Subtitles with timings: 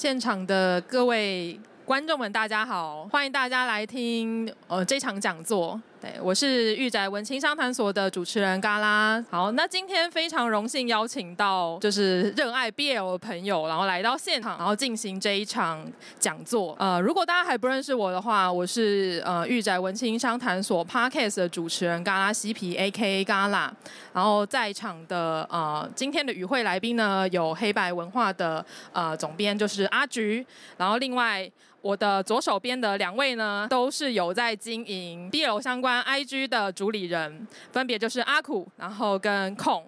[0.00, 5.82] 现场的各位观众们，大家好，欢迎大家来听呃这场讲座。
[6.00, 9.20] 对，我是玉宅文青商谈所的主持人嘎拉。
[9.28, 15.84] 好，那今天非常荣幸邀请到就是热爱 BL 的朋友，然后来到现场，然后进行这一场
[16.20, 16.76] 讲座。
[16.78, 23.74] 呃，如果大家还不认识我的话，我是呃玉宅文青商谈所 Podcast 的主持人嘎拉嬉皮 AKA 嘎拉。
[24.12, 30.46] 然后在场的呃今天的与会来宾呢，有黑白文化的呃总编就是阿菊，
[30.76, 31.50] 然后另外。
[31.80, 39.84] 我的左手边的两位呢，都是有在经营 BL 相关 IG 的主理人，分别就是阿苦，然后跟控。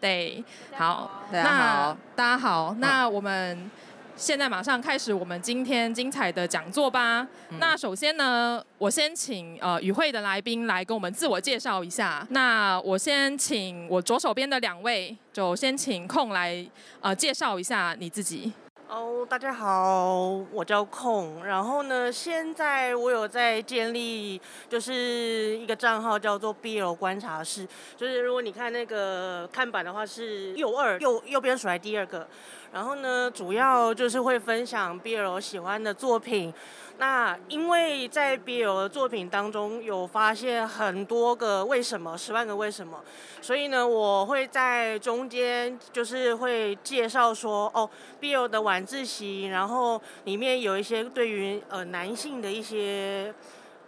[0.00, 0.42] 对，
[0.74, 3.70] 好，大家好，大家好，那我们
[4.16, 7.26] 现在马上开始我们今天精彩的讲座吧。
[7.50, 12.26] 嗯、那首先呢，我先请呃与会的来宾来跟我们自我介绍一下。
[12.30, 16.66] 那我先请我左手边的两位，就先请控来
[17.02, 18.50] 呃介绍一下你自己。
[18.92, 20.18] 哦大家好，
[20.50, 21.44] 我叫控。
[21.44, 27.64] 然后呢，现在我有在建立，就是一个账号叫做 BL 观察室。
[27.96, 32.26] 就是如果你看那个看板的话，是右二右右边数来第二个。
[32.72, 36.52] 然后呢，主要就是会分享 BL 喜欢的作品。
[37.00, 43.02] 那因为在 BL 的作品当中有发现很多个为什么，十万个为什么，
[43.40, 47.88] 所以呢，我会在中间就是会介绍说，哦
[48.20, 53.32] ，BL 的晚自习，然后里面有一些对于呃男性的一些。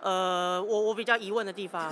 [0.02, 1.88] 呃，我我比较疑问的地方，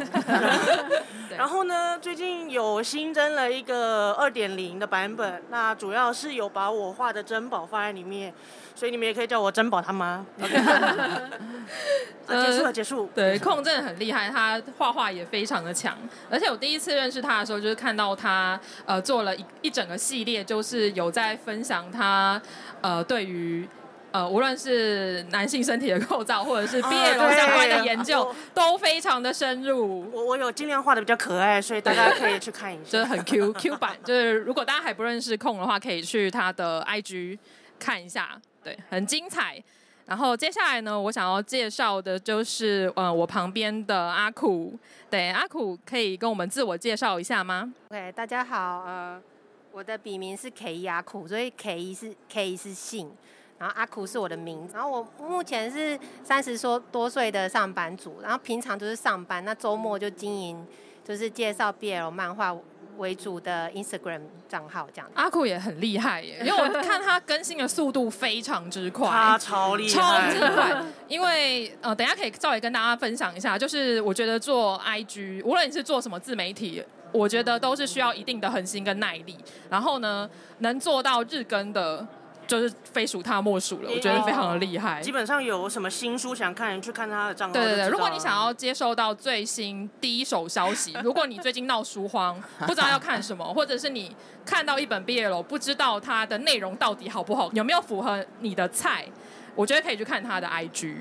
[1.39, 8.35] 然后呢，最近有新增了一个二点零的版本，那主要是有把我画的珍宝放在里面，
[8.75, 10.27] 所以你们也可以叫我珍宝他妈。
[12.27, 13.09] 结束了，结束。
[13.15, 15.97] 对，控真的很厉害，他画画也非常的强，
[16.29, 22.43] 而且我第一次认识他的时候，就是看到他呃做了一一整个系列，就是有在分享他
[22.81, 23.69] 呃对于。
[24.13, 30.11] 呃，无论是男性身体的构造，或者是 BL 相关的研究，啊、都非常的深入。
[30.13, 32.91] 我我有尽量画的比较可爱，所以大家可以去看一下。
[32.91, 37.39] 就是很 Q Q 版，就是如果大家还不认识控的话，可以去他的 IG
[37.79, 39.63] 看一下，对，很精彩。
[40.07, 44.77] 然后接下来呢，我想要介绍的就是呃，我旁边的阿苦，
[45.09, 49.23] 对，阿苦可以跟我们自我介绍一下吗？OK，大家好，呃，
[49.71, 53.13] 我的笔名是 K 阿苦，所以 K 是 K 是姓。
[53.61, 60.67] 然后阿酷是我的名字，然后我目前是三十多多岁的上班族，然后平常就是上班，那周末就经营
[61.05, 62.57] 就是介绍 BL 漫画
[62.97, 65.11] 为主的 Instagram 账号这样。
[65.13, 70.83] 阿酷也很厉害耶，因为我看他更新的速度非常之快，他超厉害，超级快。
[71.07, 76.83] 因为呃，等下可以稍微跟大家分享一下，就是我觉得做 IG，无论你是做什么自媒体，
[77.13, 79.37] 我觉得都是需要一定的恒心跟耐力，
[79.69, 82.07] 然后呢，能做到日更的。
[82.51, 85.01] 就是非属他莫属了，我觉得非常的厉害。
[85.01, 87.53] 基本上有什么新书想看，你去看他的账号。
[87.53, 99.07] 对对对，如果你想要接受到最新第一手消息， 如果你最近闹书荒，不知道要看什么，或者是你看到一本 BL 不知道它的内容到底好不好，有没有符合你的菜，
[99.55, 100.97] 我觉得可以去看他的 IG。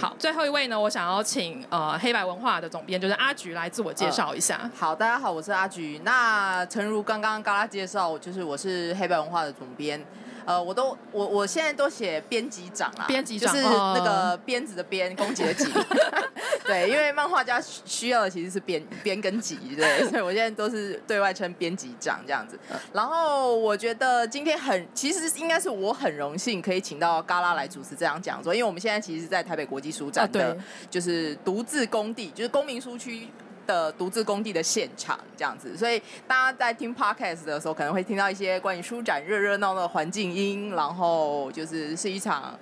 [0.00, 4.58] 好，最后一位呢，我想要请呃黑白文化的总编就是阿菊来自我介绍一下。
[4.62, 4.70] 呃。
[4.74, 6.00] 好，大家好，我是阿菊。
[6.02, 10.02] 那诚如刚刚嘎拉介绍，就是我是黑白文化的总编。
[10.44, 15.64] 呃，我都我我现在都写编辑长啊，编辑长就是那个鞭子的鞭，攻击 的击。
[16.66, 22.58] 对，因为漫画家需要的其实是编编跟辑，对，所以我现在都是对外称编辑长这样子。
[22.92, 30.56] 然后我觉得今天很，其实应该是我很荣幸可以请到嘎拉来主持这样讲座，因为我们现在其实是在台北国际书展的，
[30.90, 33.28] 就是独自工地，就是公民书区。
[33.66, 42.58] 的独自工地的现场这样子，所以大家在听 podcast 的时候，可能会听到一些关于舒展热热闹闹的环境音，然后就是是一场，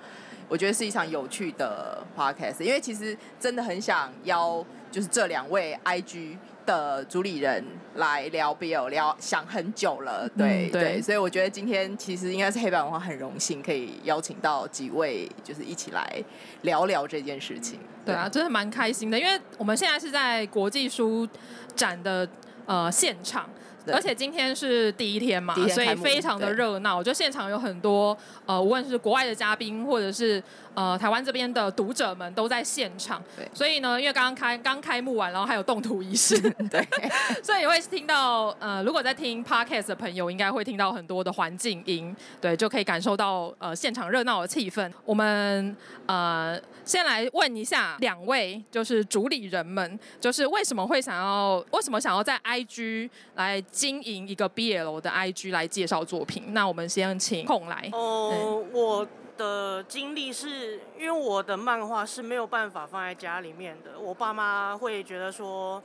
[0.49, 6.37] 我觉得是一场有趣的 podcast，因为其实真的很想邀，就是这两位 IG
[6.67, 7.65] 的主理人
[7.97, 16.23] 来聊 BL，聊想很久了，对、嗯、对，对，所以我觉得今天其实应该是黑板文化很荣幸可以邀请到几位，就是一起来
[16.63, 17.79] 聊聊这件事情。
[18.05, 21.29] 对啊，真的蛮开心的，因为我们现在是在国际书
[21.75, 22.29] 展的
[22.67, 23.49] 呃现场。
[23.93, 27.03] 而且今天是第一天嘛，天所以非常的热闹。
[27.03, 28.17] 对就现场有很多
[28.47, 30.41] 呃，无论是国外的嘉宾，或者是
[30.75, 33.23] 呃台湾这边的读者们都在现场。
[33.37, 36.39] 对所以呢，因为刚刚开刚开幕完，然后还有动图仪式，
[36.71, 36.87] 对，
[37.43, 44.91] 所以也会听到呃，如果在听 podcast 的朋友，应该会听到很多的环境音，对，就可以感受到呃现场热闹的气氛。
[45.05, 45.77] 我们
[46.07, 53.63] 呃先来问一下两位，就是主理人们，就是为什么会想要为什么想要在 IG 来。
[53.71, 56.53] 经营一个 BL 的 IG 来介绍作品？
[56.53, 57.89] 那我们先请空来。
[57.93, 59.07] 哦，我
[59.37, 65.83] 的经历是因为我的漫画是没有办法放在家里面的，我爸妈会觉得说，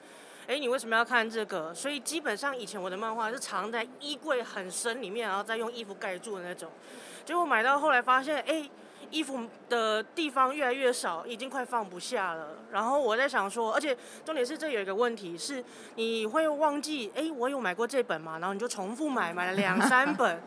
[0.48, 1.74] 哎，你为什么要看这个？
[1.74, 6.70] 所以基本上以前我的漫画是藏在衣柜很深里面，然后再用衣服盖住的那种。
[7.26, 8.70] 结果买到后来发现，哎。
[9.10, 9.40] 衣服
[9.70, 12.58] 的地方越来越少，已经快放不下了。
[12.74, 13.96] 然后我在想说，而且
[14.26, 15.64] 重点是这有一个问题是，
[15.96, 18.38] 你会忘记，哎，我有买过这本嘛？
[18.40, 20.42] 然后你就重复买，买了两三本，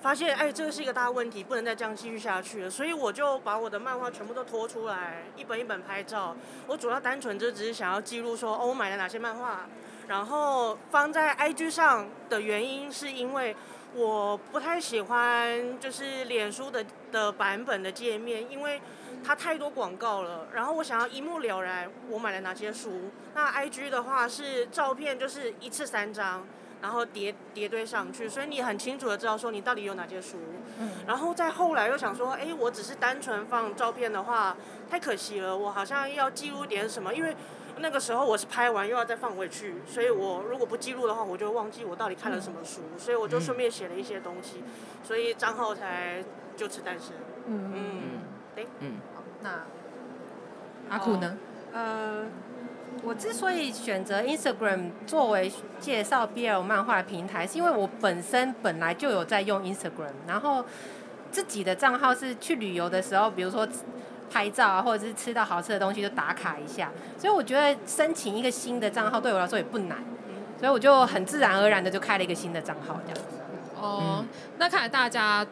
[0.00, 2.70] 发现，哎，这个是一个大问题，不能再这样继续下去了。
[2.70, 6.36] 所以我就把我的漫画全部都拖出来，一本一本拍照。
[6.66, 9.66] 我主要单纯就只是想要记录说，哦，我买了哪些漫画，
[10.06, 13.54] 然后放在 IG 上的原因是因为。
[13.94, 18.78] 我不太喜欢就是脸书的的版本的界面，因为
[19.24, 20.46] 它太多广告了。
[20.52, 23.10] 然后我想要一目了然，我买了哪些书。
[23.34, 26.46] 那 IG 的话是照片，就是一次三张，
[26.80, 30.38] 然后叠叠堆上去，所以你很清楚的知道说你到底有哪些书。
[30.78, 30.90] 嗯。
[31.06, 34.56] 然后再后来又想说，哎，我只是单纯放照片的话，
[34.90, 35.56] 太可惜了。
[35.56, 37.36] 我好像要记录点什么，因为。
[37.80, 44.64] 那个时候我是拍完又要再放回去，所以我如果不记录的话，我就忘记我到底看了什么书，嗯、所以我就顺便写了一些东西，
[45.04, 46.24] 所以账号才
[46.56, 47.12] 就此诞生。
[47.46, 48.02] 嗯嗯，
[48.56, 49.60] 对，嗯，好，那
[50.88, 51.38] 阿酷呢？
[51.72, 52.24] 呃，
[53.02, 60.64] 我之所以选择 Instagram 作为介绍 BL 漫画的平台，是因为我本身本来就有在用 Instagram，然后
[61.30, 63.66] 自己的账号是去旅游的时候，比如说。
[64.30, 70.04] 拍照啊，或者是吃到好吃的东西就打卡一下，所以我觉得申请一个新的账号对我来说也不难，
[70.60, 73.38] 所以我就很自然而然的就开了一个新的账号这样子。
[73.80, 74.22] 哦，
[74.58, 75.46] 那看来大家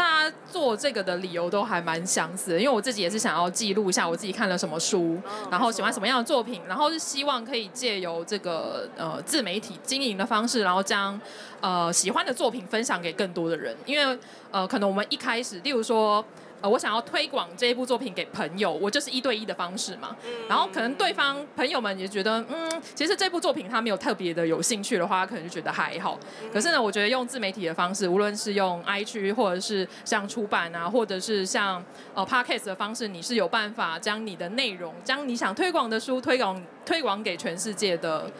[0.00, 5.20] 大家做这个的理由都还蛮相似的，因为我自己也是想要记录一下我自己看了什么书，
[5.50, 11.20] 然后喜欢什么样的作品，然后是希望可以借由这个呃自媒体经营的方式，然后将
[11.60, 14.18] 呃喜欢的作品分享给更多的人，因为
[14.50, 16.24] 呃可能我们一开始，例如说。
[16.60, 20.16] 呃，我想要推广这一部作品给朋友，我就是一对一的方式嘛。
[20.24, 26.18] 嗯、然后可能对方朋友们也觉得，嗯，其实这部作品他没有特别的有兴趣的话，可能就觉得还好。
[26.42, 31.82] 嗯、可是呢，我觉得用自媒体的方式，无论是用 IG 或者是像出版啊，或者是像
[32.14, 38.30] 呃 Podcast 的方式，你是有办法将你的内容，将你想推广的书推广推广给全世界的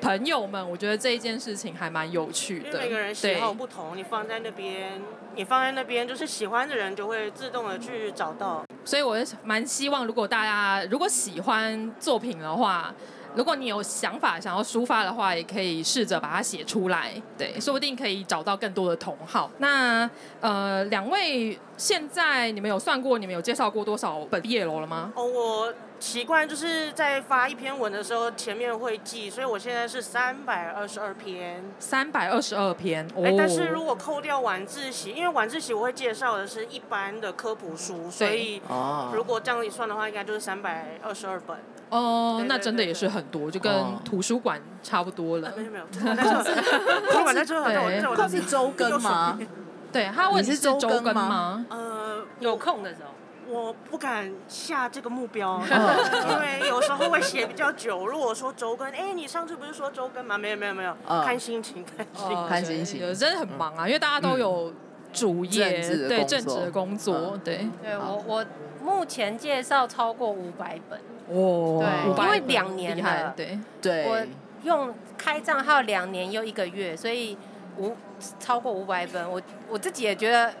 [0.00, 0.70] 朋友们。
[0.70, 2.78] 我觉得这一件事情还蛮有趣的。
[2.78, 5.00] 每个人喜好不同，你放在那边，
[5.36, 7.74] 你放在那边，就是喜欢的人就会自动的。
[7.84, 12.94] 去找到，所以我蛮希望，如果大家如果喜欢作品的话，
[13.34, 19.50] 如果你有想法想要抒发的话，也可以试着把它写出来，对，说不定可以找到更多的同好。
[19.58, 20.08] 那
[20.40, 25.12] 呃，两位现在你们有算过，你们有介绍过多少本毕业楼了吗？
[25.16, 25.74] 哦，我。
[26.04, 31.64] 习惯就是在发一篇文的时候，前面会记，所以我现在是三百二十二篇。
[31.78, 33.22] 三百二十二篇，哦。
[33.24, 38.60] 哎，但是如果扣掉晚自习，因为晚自习我会介绍的是一般的科普书，所以
[39.14, 41.56] 如果这样一算的话，应该就是三百二十二本。
[41.88, 43.72] 哦，那真的也是很多，就跟
[44.04, 45.54] 图书馆差不多了。
[45.56, 49.38] 没有没有，图书馆在这， 对，它是周更吗？
[49.90, 51.64] 对，他问是周更吗？
[51.70, 53.10] 呃，有空的时候。
[53.48, 58.06] 我不敢下这个目标， 因为有时候会写比较久。
[58.06, 60.38] 如果说周更，哎，你上次不是说周更吗？
[60.38, 62.46] 没有没有没有，看心情看心情。
[62.48, 64.72] 看心情，真的很忙啊，因为大家都有
[65.12, 67.68] 主业，对正职的工作，对。
[67.82, 68.46] 对我我
[68.82, 71.84] 目前介绍超过五百本，哇，
[72.16, 73.58] 对，因为两年了，对。
[73.82, 74.18] 对，我
[74.62, 77.36] 用开账号两年又一个月，所以
[77.76, 77.94] 五
[78.40, 80.52] 超过五百本，我我自己也觉得。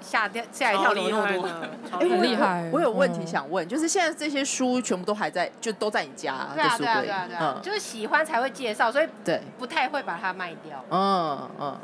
[0.00, 2.70] 吓掉吓一跳， 厉害的，很厉害。
[2.72, 10.84] 我有问题想问，就是现在这些书全部都还在，就都在你家的书柜，嗯，就是喜欢才会介绍，所以对，不太会把它卖掉。
[10.90, 11.78] 嗯嗯嗯，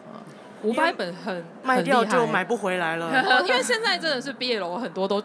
[0.63, 3.11] 五百本很卖掉就买不回来了，
[3.47, 5.23] 因为现在真的是 BL 很多都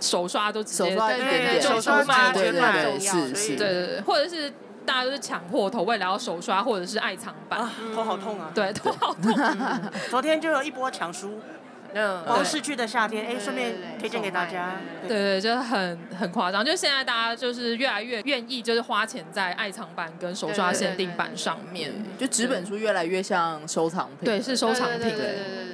[0.00, 4.50] 手刷都直接对对手刷买对对对是是，对对对，或者是
[4.86, 9.32] 大家都是抢破头，为了要手刷或者是爱藏版，头好痛啊，对头好痛。
[10.08, 11.38] 昨天就有一波抢书。
[11.92, 14.76] 嗯，王逝去的夏天，哎，顺便推荐给大家。
[15.08, 24.24] 对对，就是很很夸张，就现在大家就是越来越愿意，就是花钱在爱藏版跟手刷限定版上面，就纸本书越来越像收藏品。
[24.24, 25.00] 对，是收藏品。
[25.00, 25.18] 对对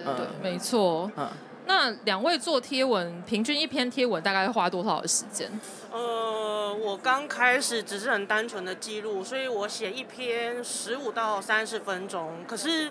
[0.05, 1.11] 对，没错。
[1.17, 1.29] 嗯，
[1.67, 5.51] 那两位做贴文，平均一篇贴文大概花多少的时间？
[5.93, 12.91] 呃，我刚开始只是很单纯的记录，所以我写一篇十五到三十分钟，可是。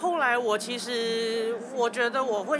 [0.00, 2.58] 后来我其实我觉得我会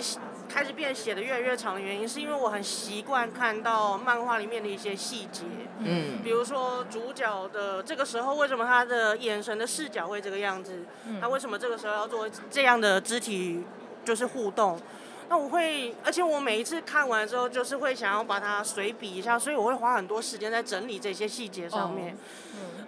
[0.48, 5.44] 开始变写的越来越长的原因，是因为我很习惯看到漫画里面的一些细节。
[5.80, 10.84] 嗯，比如说主角的这个时候，为什么他的眼神的视角会这个样子？
[11.06, 13.62] 嗯他为什么这个时候要做这样的肢体
[14.04, 14.80] 就是互动？
[15.28, 22.16] 那我会，而且我每一次看完之后，就是会想要把它随笔一下，所以我会花很多时间在整理这些细节上面。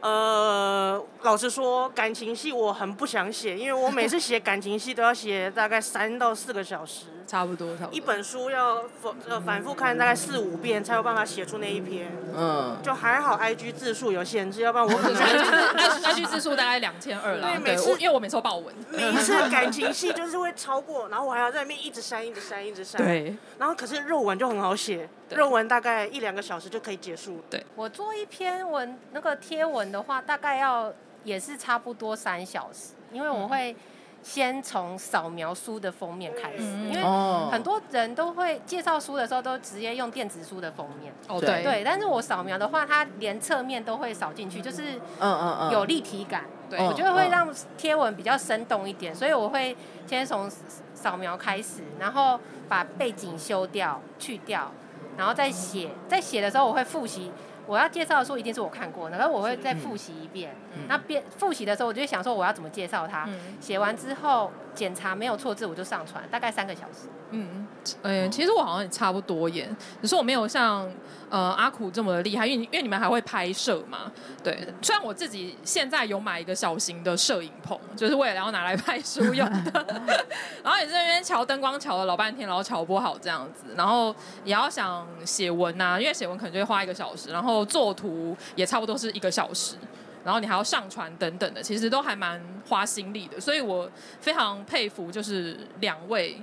[0.01, 0.11] Oh.
[0.11, 7.07] 呃，老实说，感情戏我很不想写，因为我每次写感情戏都要写大概三到四个小时。
[7.31, 7.97] 差不多，差不多。
[7.97, 12.11] 一本书要反呃反复看大概四五遍，才有办法写出那一篇。
[12.37, 12.77] 嗯。
[12.83, 15.23] 就还好，IG 字数有限制，要不然我可能
[16.03, 17.43] IG 字数大概两千二了。
[17.43, 23.01] 对，每次因为我每次都爆文，每一次感情戏就是会超过，然后我还要在那边一直删，一直删，一直删。
[23.01, 23.37] 对。
[23.61, 27.41] 然后可是肉文就很好写，肉文大概一两个小时就可以结束。
[27.49, 27.65] 对。
[27.77, 33.77] 我做一篇文那个贴文的话，大概要也是差不多三小时，因为我会。
[34.23, 37.03] 先从扫描书的封面开始，因为
[37.51, 41.13] 很多人都会介绍书的时候都直接用电子书的封面。
[41.27, 46.45] 哦，对对，但是我扫描的话，它连侧面都会扫进去，就是嗯嗯嗯，有立体感。
[46.69, 50.49] 对，我觉得会让贴文比较生动一点，所以我会先从
[50.95, 54.71] 扫描开始，然后把背景修掉、去掉，
[55.17, 55.91] 然后再写。
[56.09, 57.33] 在写的时候，我会复习。
[57.71, 60.53] 我要介绍的书一定是我看过的，然后我会再复习一遍。
[60.75, 63.29] 嗯、那边复习的时候，我就想说我要怎么介绍它。
[63.61, 67.09] 写、嗯、完之后检查没有错字，我就上传，大概三个小时。
[67.31, 67.67] 嗯，
[68.03, 69.69] 嗯、欸，其实我好像也差不多耶，
[70.03, 70.91] 只是我没有像
[71.29, 74.11] 呃阿苦这么厉害，因为因为你们还会拍摄嘛。
[74.43, 79.87] 对，虽然我自己现在有买一个小型的摄影棚，就是为了要拿来拍书用的，
[80.65, 89.77] 然后也是在那边调灯光调了老半天，然后调不好这样子，然后也要想写文呐、啊，因为写文可能就会花一个小时，然后做图也差不多是一个小时。
[90.25, 96.37] 然后你还要上传等等的，其实都还蛮花心力的，所以我非常佩服，就是两位，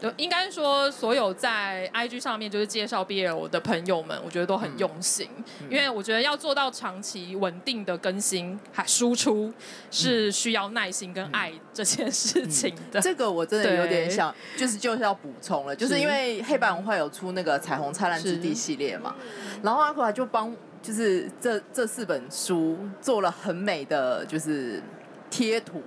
[0.00, 5.28] 就应该说所有在 IG 上面就是介绍 BL 的朋友们，我觉得都很用心，
[5.60, 9.52] 嗯、因为我觉得要做到长期稳定的更新还输出，
[9.90, 12.98] 是需要耐心跟爱这件事情的。
[12.98, 13.00] 嗯。
[13.00, 19.14] 嗯、这个我真的有点想，就是就是要补充了，就是因为黑白文化有出那个彩虹灿烂之地系列嘛，
[19.62, 20.52] 然后阿克就帮。
[20.82, 24.82] 就是这这四本书做了很美的就是
[25.28, 25.82] 贴图，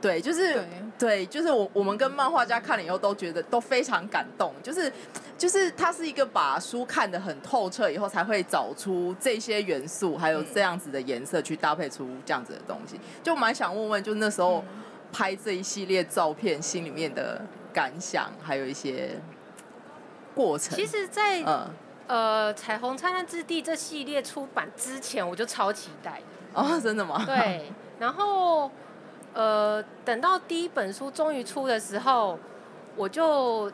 [0.00, 0.66] 对，就是对，
[0.98, 4.92] 对，就是我我们跟漫画家看了以后都觉得都非常感动，就是
[5.38, 14.64] 就是他是一个把书看得很透彻以后才会找出这些元素，还有这样子的颜色去搭配出这样子的东西，就蛮想问问，就那时候
[15.12, 17.40] 拍这一系列照片心里面的
[17.72, 19.10] 感想，还有一些
[20.34, 20.76] 过程。
[20.76, 21.70] 其实，在嗯。
[22.08, 26.60] 呃，彩虹灿烂之地这系列出版之前，我就超期待的。
[26.60, 27.22] 哦，真的吗？
[27.24, 27.72] 对。
[27.98, 28.70] 然后，
[29.32, 32.38] 呃，等到第一本书终于出的时候，
[32.96, 33.70] 我就，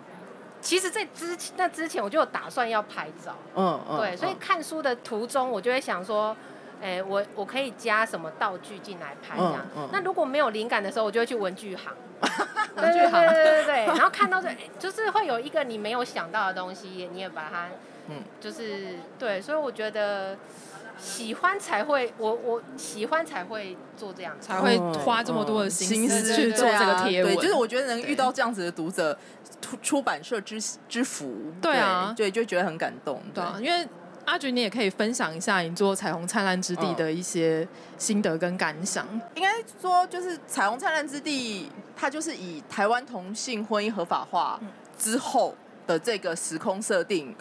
[0.60, 3.34] 其实，在之前那之前，我就有打算要拍照。
[3.56, 3.98] 嗯嗯。
[3.98, 6.36] 对，所以看书的途中，我就会想说，
[6.80, 9.66] 哎、欸，我我可以加什么道具进来拍这样。
[9.74, 11.92] 嗯嗯、那如果没有灵感的时候，我就会去文具行。
[12.76, 13.10] 文具行。
[13.12, 13.86] 对对对对对。
[13.96, 17.68] 然后看到这，就是会有一个你没有想到的东西，你也把它。
[18.08, 20.36] 嗯，就是对，所以我觉得
[20.98, 27.34] 喜欢才会，我我喜欢才会做这样，才会花这么多的心思去做这个贴文。
[27.34, 29.16] 对，就是我觉得能遇到这样子的读者，
[29.60, 31.52] 出出版社之之福。
[31.60, 33.22] 对啊，对，就觉得很感动。
[33.34, 33.86] 对啊，因为
[34.24, 39.06] 阿菊，你也可以分享一下你做《彩虹灿烂之地》的一些心得跟感想。
[39.34, 41.64] 应该说，就是《彩虹灿烂之地》，
[41.96, 44.60] 它就是以台湾同性婚姻合法化
[44.98, 45.54] 之后
[45.86, 47.34] 的这个时空设定。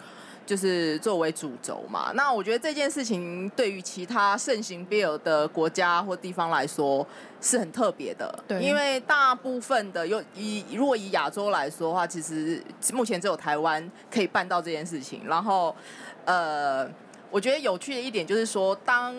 [0.48, 7.06] 就是作为主轴嘛，那我觉得这件事情对于其他盛行 Bill 的国家或地方来说
[7.38, 12.64] 是很特别的，对，因为大部分的又以如果以亚洲来说的话，其实
[12.94, 15.20] 目前只有台湾可以办到这件事情。
[15.26, 15.76] 然后，
[16.24, 16.88] 呃，
[17.30, 19.14] 我觉得有趣的一点就是说，当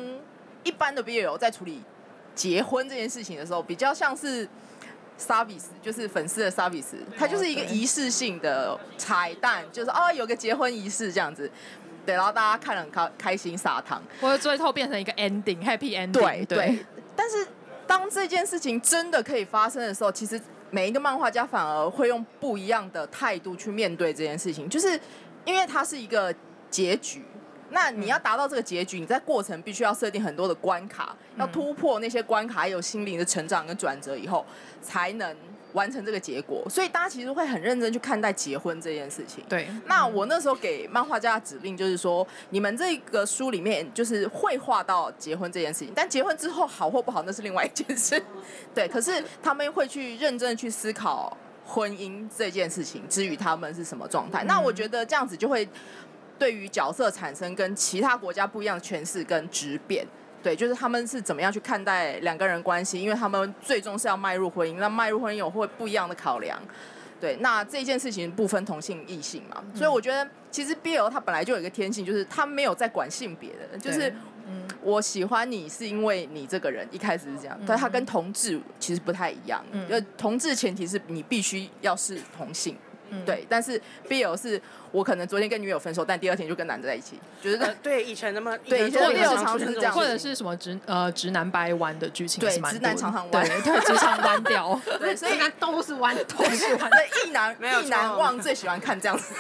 [0.63, 1.83] 一般的 Bill 在处理
[2.33, 4.50] 结婚这件事情的时候，比较像是。
[5.19, 11.51] Service 就是粉丝的 service，它就是一个仪式性的彩蛋，就是哦有个结婚仪式这样子，
[12.05, 16.11] 对，然后大家看了很开开心撒糖，或者最后变成一个 ending，happy ending。
[16.11, 16.57] 对对。
[16.57, 16.85] 对
[17.15, 17.45] 但是
[17.85, 24.99] 当这件事情真的可以发生的时候，其实每一个漫画家反而会用不一样的态度去面对这件事情，就是
[25.43, 26.33] 因为它是一个
[26.69, 27.23] 结局。
[27.71, 34.45] 那你要达到这个结局，你在过程必须要设定很多的关卡，要突破那些关卡，还有心灵的成长跟转折以后，
[34.81, 35.35] 才能
[35.73, 36.65] 完成这个结果。
[36.69, 39.43] 所以大家其实会很认真去看待结婚这件事情。
[39.47, 39.67] 对。
[39.85, 48.21] 那我那时候给漫画家的指令就是说，你们这个书里面就是会画到结婚这件事情，但结婚之后好或不好那是另外一件事。
[48.73, 48.88] 对。
[48.88, 54.43] 可是他们会去认真去思考婚姻这件事情，至于他们是什么状态。
[54.43, 55.69] 嗯、那我觉得这样子就会
[56.39, 60.08] 对于角色产生跟其他国家不一样的诠释跟质变。
[60.41, 66.58] 对，就是他们是怎么样去看待两个人关系，因为他们最终是要迈入婚姻，那迈入婚姻有会不一样的考量。
[67.19, 74.15] 对，那这件事情不分同性异性嘛，所以我觉得其实 BL 它本来就有一个天性，就是他没有在管性别的，就是
[74.81, 82.77] 我喜欢你是因为你这个人一开始是这样，但他跟同志其实不太一样，因为同志前提是你必须要是同性。
[83.11, 84.61] 嗯、对，但是 BL 是
[84.91, 96.89] 我可能昨天跟女友分手，但第二天就跟男的在一起，就是、呃、对以前那么对以前 BL 常常是这样，或者是什么直呃直男掰弯的剧情，对直男常常弯，对对直肠弯掉， 对所以直男都是弯，都是弯。
[96.91, 99.33] 对，一男一男忘最喜欢看这样子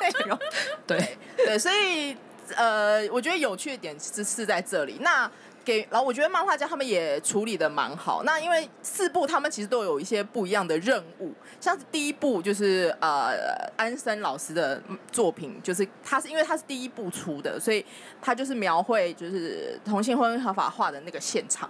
[0.00, 0.38] 内容，
[0.86, 1.16] 对。
[1.36, 2.16] 对，所以
[2.54, 4.98] 呃，我觉得有趣的点是是在这里。
[5.00, 5.30] 那。
[5.64, 8.22] 给，然后我觉得漫画家他们也处理的蛮好。
[8.24, 13.32] 那因为四部他们其实都有一些不一样的任务，像是第一部就是呃
[13.76, 14.80] 安森老师的
[15.10, 17.84] 作品，就是他是因为他是第一部出的，所以
[18.20, 21.68] 他就是描绘就是同性婚姻合法化的那个现场。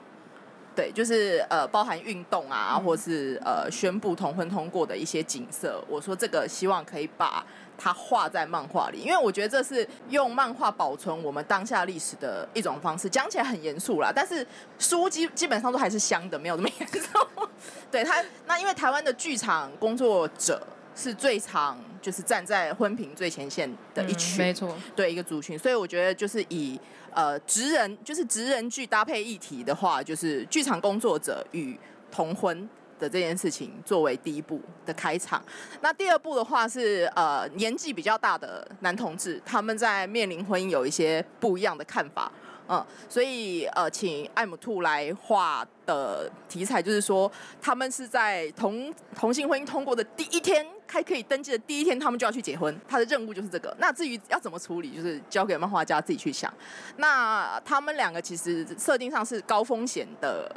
[0.76, 5.80] 对，就是呃包含运动啊，或是呃宣布同婚通过的一些景色。
[5.88, 7.44] 我说这个希望可以把。
[7.84, 13.10] 他画在漫画里，因为我觉得这是用漫画保存我们当下历史的一种方式。
[13.10, 14.46] 讲起来很严肃啦，但是
[14.78, 17.18] 书基基本上都还是香的，没有这么严肃。
[17.92, 26.80] 对他，那因为台湾的剧场工作者是最常就是站在婚平最前线的一群，嗯、没错，对一个族群，所以我觉得就是以
[27.12, 31.78] 呃职人就是职人剧搭配议题的话，就是剧场工作者与
[32.10, 32.66] 同婚。
[32.98, 35.42] 的这件事情作为第一部的开场，
[35.80, 42.30] 那第二部的话是呃年纪比较大的男同志，他们在面临婚姻有一些不一样的看法，
[42.68, 53.74] 嗯，所以呃请艾姆兔来画的题材就是说，他们是在同同性婚姻通过的第一天，还可以登记的第一天，他们就要去结婚，他的任务就是这个。
[53.78, 56.52] 那至于要怎么处理，就是交给漫画家自己去想。
[56.96, 60.50] 那他们两个其实设定上是高风险的。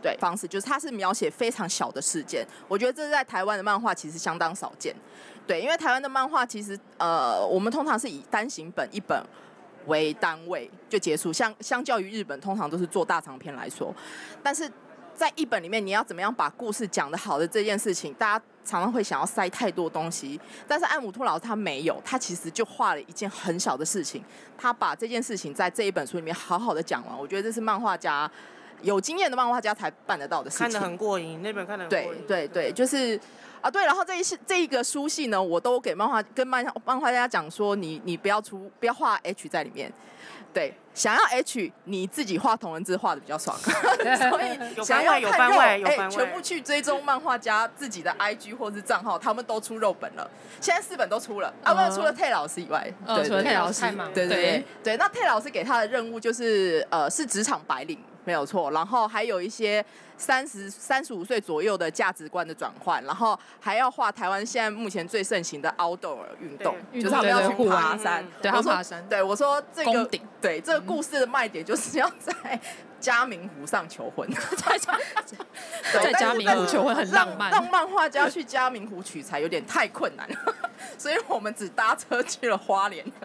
[0.00, 4.94] 对，方式就是它是描写非常小的事件，我觉得这是在台湾的漫画其实相当少见。
[5.46, 9.20] 对，因为台湾的漫画其实呃，我们通常是以单行本一本
[9.86, 13.92] 为单位就结束，相相较于日本，通常都是做大长篇来说。
[14.42, 14.70] 但是
[15.14, 20.38] 在一本里面，你要怎么样把故事讲得好的这件事情，大家常常会想要塞太多东西。
[20.68, 24.22] 但是艾姆兔老师他没有，他其实就画了一件很小的事情，
[24.56, 27.18] 他把这件事情在这一本书里面好好的讲完。
[27.18, 28.30] 我觉得这是漫画家。
[28.82, 32.22] 有经验的漫画家才办得到的事情，看得很过瘾，那本看得很过瘾。
[32.26, 33.18] 对对对，就是
[33.60, 33.84] 啊，对。
[33.84, 39.92] 然后这一系这一个书系呢，我都给漫画跟漫漫画家讲说，你你不要出不要画 H 在里面。
[40.50, 43.54] 对，想要 H，你自己画同人字画的比较爽。
[43.60, 50.28] 所以想要有番外，有番外，哎，全部去追踪漫画家自己的 IG 或是账号，他们都出肉本了。
[50.58, 53.82] 现在四本都出了，啊，不，除了 Tay 老师以外，对，除了 Tay 老师，
[54.14, 54.96] 对对对对。
[54.96, 57.98] 那 Tay 老师给他的任务就是呃，是职场白领。
[58.28, 59.82] 没有错，然后还有一些
[60.18, 69.02] 三十三十五岁左右的价值观的转换，然后还要画台湾现在目前最盛行的 outdoor 运动，就是他们要去爬山，对，他爬山。
[69.08, 70.10] 对，我说这个，
[70.42, 72.60] 对，这个故事的卖点就是要在
[73.00, 74.78] 嘉明湖上求婚，在
[76.04, 80.54] 在嘉明湖求婚很浪漫，让漫画家去嘉明湖取材有点太困难了，
[80.98, 83.02] 所以我们只搭车去了花莲。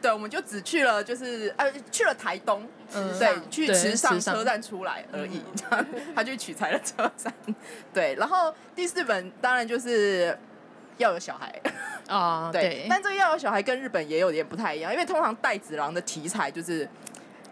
[0.00, 5.42] 对，我们就只去了，就是呃，去了台东，嗯，对，去池上车站出来而已。
[5.56, 7.32] 这样，他就取材了车站。
[7.92, 10.36] 对，然后第四本当然就是
[10.98, 11.60] 要有小孩
[12.08, 12.86] 啊， 对。
[12.88, 16.88] 但这个要有小孩跟日本也有点不太一样，因为通常带子郎的题材就是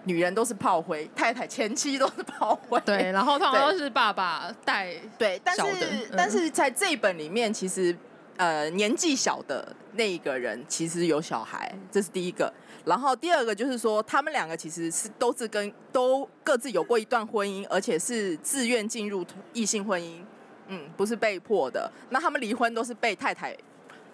[0.05, 3.11] 女人都是炮灰，太太前妻都是炮灰，对。
[3.13, 5.41] 然后通常都是爸爸带，对。
[5.43, 7.97] 但是但是在这一本里面，其实。
[8.37, 12.53] 呃，年纪小的那一个人其实有小孩，这是第一个。
[12.85, 20.19] 然后第二个就是说，他们两个其实是都是跟都各自有过一段婚姻，而且是自愿进入异性婚姻，
[20.67, 21.91] 嗯，不是被迫的。
[22.11, 23.57] 那他们离婚都是被太太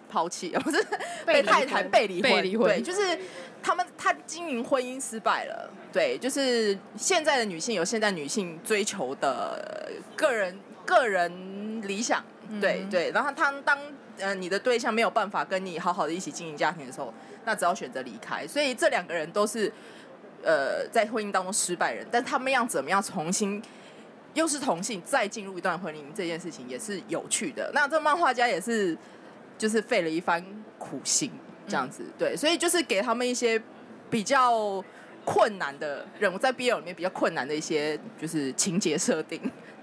[0.09, 0.85] 抛弃， 不是
[1.25, 3.19] 被太太被离婚，离婚，对，就是
[3.63, 5.69] 他们他经营婚姻失败了。
[5.91, 12.23] 对，就是现在的女性有现在女性追求的个人个人理想，
[12.61, 13.11] 对对。
[13.13, 13.79] 然后他当。
[14.21, 17.13] 呃，你的对象没有办法跟你好好的一起经营家庭的时候，
[17.45, 18.47] 那只要选择离开。
[18.47, 19.73] 所以这两个人都是
[20.43, 23.63] 呃在婚姻当中失败人，但他们要怎么样重新
[24.35, 27.71] 又是同性再进入一段婚姻这件事情也是有趣的。
[27.75, 28.97] 那这漫画家也是
[29.59, 30.45] 就是费了一番
[30.79, 31.31] 苦心
[31.67, 33.61] 这样子，对，所以就是给他们一些
[34.09, 34.83] 比较
[35.25, 39.41] 困难的人物，在 BL 里面比较困难的一些就是情节设定。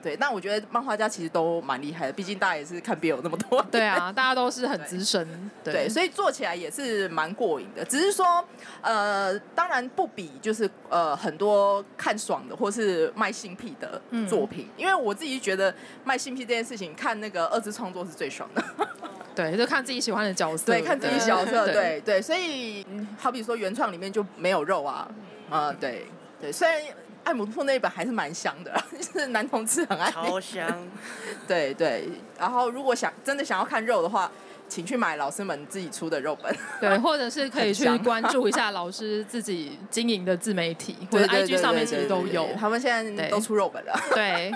[0.07, 3.61] 对，但我觉得漫画家其实都蛮厉害的，毕竟大家也是看 BL 那么多。
[3.63, 7.83] 对啊， 大家都是很资深对所以做起来也是蛮过瘾的。
[7.83, 8.41] 只是说，
[8.79, 18.63] 呃，当然不比就是呃很多看爽的或是卖性癖的作品，嗯，因为我自己觉得卖性癖这件事情，看那个二次创作是最爽的。
[19.35, 25.11] 对，就看自己喜欢的角色，对，看自己角色，对对，对，所以好比说原创里面就没有肉啊，
[25.49, 26.05] 啊，对
[26.39, 26.81] 对，虽然。
[27.27, 30.09] 爱姆兔那一本还是蛮香的， 就是男同志很爱。
[30.09, 30.65] 超香。
[31.45, 32.07] 对对，
[32.39, 34.31] 然后如果想真的想要看肉的话，
[34.69, 36.55] 请去买老师们自己出的肉本。
[36.79, 42.47] 对，或者是可以去关注一下老师自己经营的自媒体，或者 IG 上面其实都有。
[42.57, 43.93] 他们现在都出肉本了。
[44.13, 44.49] 对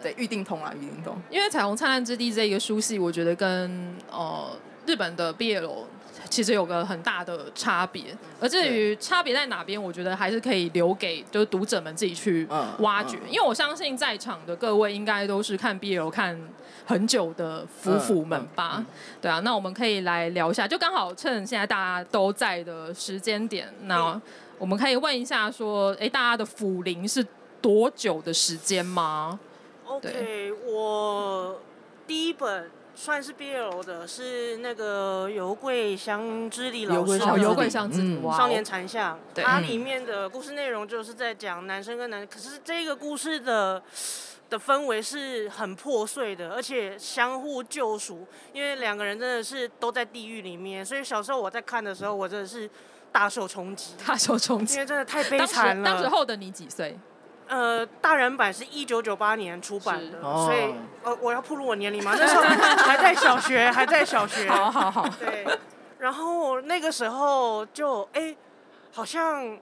[0.00, 1.20] 对，预定通啊，预定通。
[1.28, 4.56] 因为《彩虹灿烂之地》这一个书系，我觉得跟呃
[4.86, 5.84] 日本的 BL。
[6.28, 12.46] 其实有个很大的差别，而至于差别在哪边，我觉得还是可以留给就是读者们自己去
[12.80, 13.18] 挖掘。
[13.28, 16.38] 因为我相信在场的各位应该都是看 BL 看
[16.86, 18.84] 很久的夫妇们吧？
[19.20, 24.20] 对啊，那我们可以来聊一下，就刚好趁现在大家都在的时间点，那
[24.58, 27.26] 我们可以问一下说，哎，大家的辅龄是
[27.60, 29.38] 多久的时间吗
[29.86, 31.60] ？OK，我
[32.06, 32.70] 第一本。
[33.00, 43.80] 算是 BL 的，是那个油桂香之里老师的游贵香织里少年残像，它里面的故事内容就是在讲男生跟男生，可是这个故事的
[44.50, 52.68] 的氛围是很破碎的，而且相互救赎，因为两个人真的是都在地狱里面，所以小时候我在看的时候，我真的是
[53.12, 55.84] 大受冲击，大受冲击，因为真的太悲惨了。
[55.84, 56.98] 当时候的你几岁？
[57.48, 62.14] 呃，大人版是一九九八年出版的，所以呃，我要暴露我年龄吗？
[62.18, 64.48] 那时候还在小学，还在小学。
[64.52, 65.08] 好好好。
[65.18, 65.46] 对，
[65.98, 68.36] 然后那个时候就哎，
[68.92, 69.58] 好像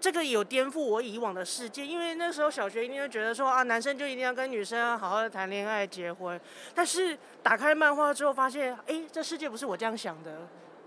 [0.00, 6.40] 这个有颠覆我以往的世界，因为那时候小学一定会觉得说啊，男生就一定要跟女生好好的谈恋爱、结婚。
[6.74, 10.30] 但是打开漫画之后，发现哎，这世界不是我这样想的，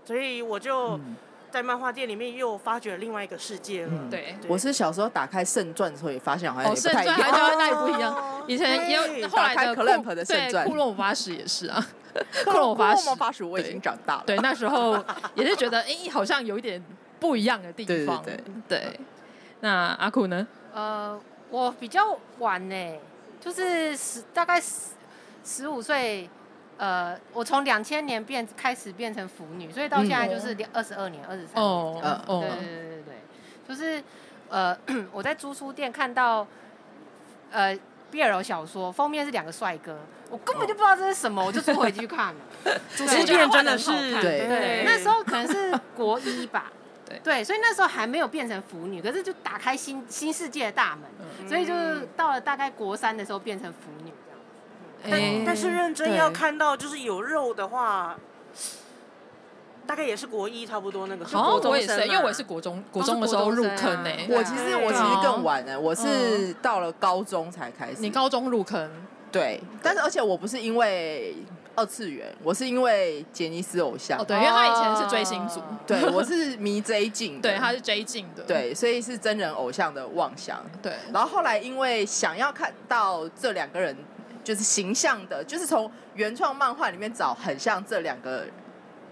[0.04, 0.96] 所以我就。
[0.96, 1.16] 嗯
[1.56, 3.88] 在漫画店里面又发掘了另外一个世界了。
[3.90, 7.16] 嗯、对，我是小时候打开圣传的时候也发现好像也不太一样。
[7.16, 8.14] 哦，圣那也不一样。
[8.46, 11.82] 以前也有后来的 Clamp 的圣传，库洛魔法使也是啊。
[12.44, 14.24] 库洛魔法使我已经长大了。
[14.26, 15.02] 对，那时候
[15.34, 16.84] 也是觉得，哎、欸，好像有一点
[17.18, 18.22] 不一样的地方。
[18.22, 19.00] 对对，对，对。
[19.60, 20.46] 那阿库呢？
[20.74, 22.96] 呃，我比较晚呢，
[23.40, 24.90] 就是十大概十
[25.42, 26.28] 十五岁。
[26.78, 31.64] 呃，我从两千年变开始变成腐女，所以到现在就是二十二年、二十三年。
[31.64, 33.14] 哦哦，对对对对对，
[33.68, 34.02] 就是
[34.48, 34.76] 呃，
[35.10, 36.46] 我在租书店看到
[37.50, 37.74] 呃
[38.12, 39.98] BL 小说封面是两个帅哥，
[40.30, 42.40] 我根本就不知道这是什么，我就租回去看了。
[42.94, 44.46] 租书店真的是对。
[44.46, 46.70] 对，那时候可能是国一吧，
[47.08, 47.18] 对。
[47.24, 54.12] 对，所以那时候还没有变成腐女，可是就打开新新世界的大门，所以就是到了大概国三的时候变成腐女。
[55.10, 58.16] 但但是认真要看到就是有肉的话，
[59.86, 61.58] 大概也是国一差不多那个时候。
[61.58, 64.10] 哦，我也是，因为我也是国中国中的时候入坑呢。
[64.28, 67.96] 我其实我其实更晚呢，我是到了高中才开始。
[67.98, 68.90] 你高中入坑？
[69.30, 71.36] 对，但是而且我不是因为
[71.74, 74.18] 二次元，我是因为杰尼斯偶像。
[74.18, 75.60] 哦，对，因为他以前是追星族。
[75.86, 80.64] 对，我是迷 J 镜， 对，他是 J 镜的，对，所以是真人偶像的妄想。
[80.82, 83.96] 对，然后后来因为想要看到这两个人。
[84.46, 88.46] 就是形象的，就是从原创漫画里面找很像这两个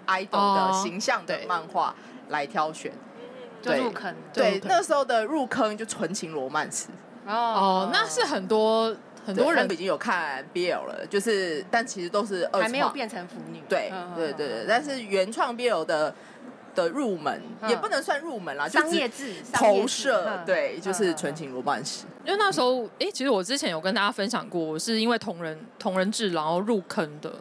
[0.06, 1.92] idol 的形象的漫画
[2.28, 2.92] 来挑选，
[3.60, 4.14] 对，入坑。
[4.32, 6.86] 对，那时候的入坑就纯情罗曼史。
[7.26, 13.60] 哦，那是很多很多人已经有看 BL 了，就是但其实都是还没有变成腐女。
[13.68, 16.14] 对对对对，但是原创 BL 的
[16.76, 22.04] 的入门也不能算入门啦，商业制投射，对，就是纯情罗曼史。
[22.24, 27.32] 因为那时候，哎、其实我之前有跟大家分享过，我是因为同人同人志然后入坑的，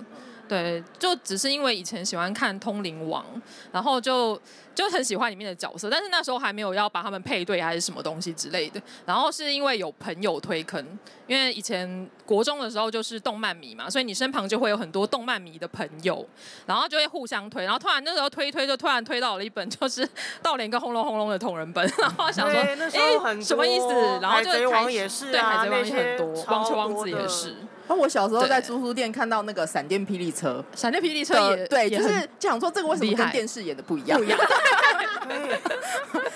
[0.47, 3.23] 对，就只是因为以前喜欢看《通灵王》，
[3.71, 4.39] 然后就。
[4.75, 8.81] 就很喜欢里面的角色，但是那时候还没有要把他们配对还是什么东西之类的。
[9.05, 10.83] 然后是因为有朋友推坑，
[11.27, 16.27] 因为以前国中的时候就是动漫迷嘛，所以你身旁就会有很多动漫迷的朋友，
[16.65, 17.63] 然后就会互相推。
[17.63, 20.09] 然后突然那时候推推，就突然推到了一本就是
[20.41, 23.93] 到连个轰隆轰隆的同人本，然后想说哎、欸、什么意思？
[24.23, 27.55] 然后就海贼王也是、啊，对海贼王也很多，光球王子也是。
[27.87, 34.17] 那我小时候在租书店看到那个闪电霹雳车，闪电霹雳车也对，就是讲说这个为什么跟电视演的不一样？
[34.17, 34.39] 不一样。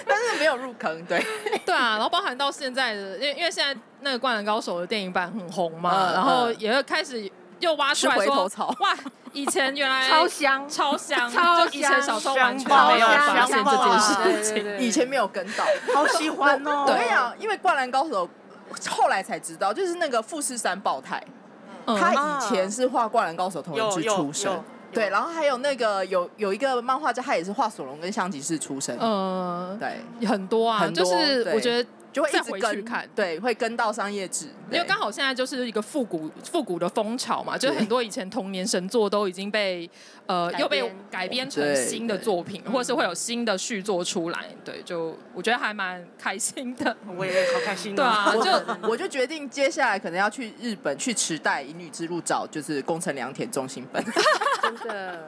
[0.07, 1.23] 但是没有入坑，对
[1.65, 7.29] 对啊，然后包含到现在的，因为因为现在那个《灌篮高手》的电影版很红嘛，然后也会开始
[7.59, 8.95] 又挖出来说回头草哇，
[9.33, 14.53] 以前原来 超香，超香，超就以前小时候完全香没有发香现这件事情。
[14.53, 15.65] 对对以前没有跟到。
[15.93, 16.85] 好喜欢哦！
[16.87, 18.25] 我跟你讲，因为《灌篮高手》
[18.89, 21.21] 后来才知道，就是那个富士山爆胎，
[21.85, 24.63] 嗯他以前是画《灌篮高手》同人志出身有。
[24.89, 28.97] 对，然后还有那个有有一个漫画家，他也是画索隆跟香吉士出身。
[28.99, 39.89] 嗯，对，很多啊，很多就是对我觉得就会一再回去直跟看对，会跟到商业志，因为刚好现在就是一个复古复古的风潮嘛，就是很多以前童年神作都已经被
[40.25, 46.95] 呃又被改编成新的作品，或者是会有新的续作出来，对，就我觉得还蛮开心的。
[47.15, 47.95] 我也好开心、哦。
[47.95, 54.03] 对啊，我就我就决定接下来可能要去日本去池袋乙女之路找就是宫城良田中心本，
[54.61, 55.23] 真的。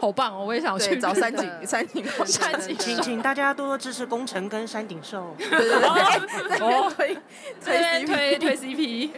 [0.00, 0.44] 好棒哦！
[0.44, 5.34] 我也想去，找山真井的山井工山井 请请大家多多支持工程跟山顶兽。
[5.38, 7.16] 对对对，
[7.60, 9.10] 推推推 CP 推推 CP。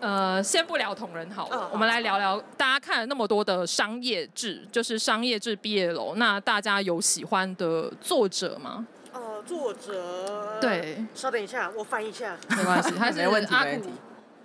[0.00, 8.86] 呃，先不聊同人好我们来聊聊大家看了那么多的商业制，就是商业制毕业楼那大家有喜欢的作者吗？
[9.12, 10.58] 呃，作者。。
[10.60, 12.36] 对，稍等一下，我翻一下。
[12.56, 13.88] 没关系，他是没问题阿古没问题。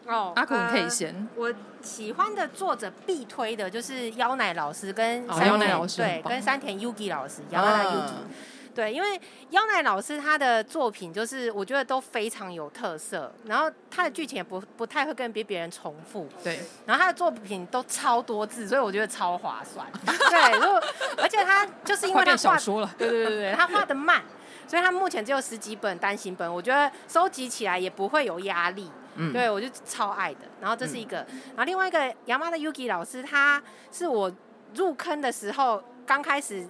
[0.07, 1.27] 哦阿古，你可以呃先。
[1.35, 8.29] 我喜欢的作者必推的就是妖奶老师跟哦山田、老师对，跟山田 Yugi 老师，妖奶 Yugi、嗯
[8.73, 19.87] 对，因为妖乃老师他的作品就是我觉得都非常有特色，然后他的剧情也不不太会跟别别人重复，对，然后他的作品都超多字，所以我觉得超划算。
[20.05, 20.79] 对，如果
[21.17, 22.93] 而且他就是因为他快变小画，说了。
[22.99, 24.21] 对对对对，他画的慢，
[24.67, 28.91] 所以他目前只有十几本单行本，我觉得收集起来也不会有压力。
[29.17, 30.41] 嗯对，我就超爱的。
[30.61, 34.31] 然后这是一个，然后另外一个亚妈的 Yuki 老师，他是我
[34.75, 36.65] 入坑的时候刚开始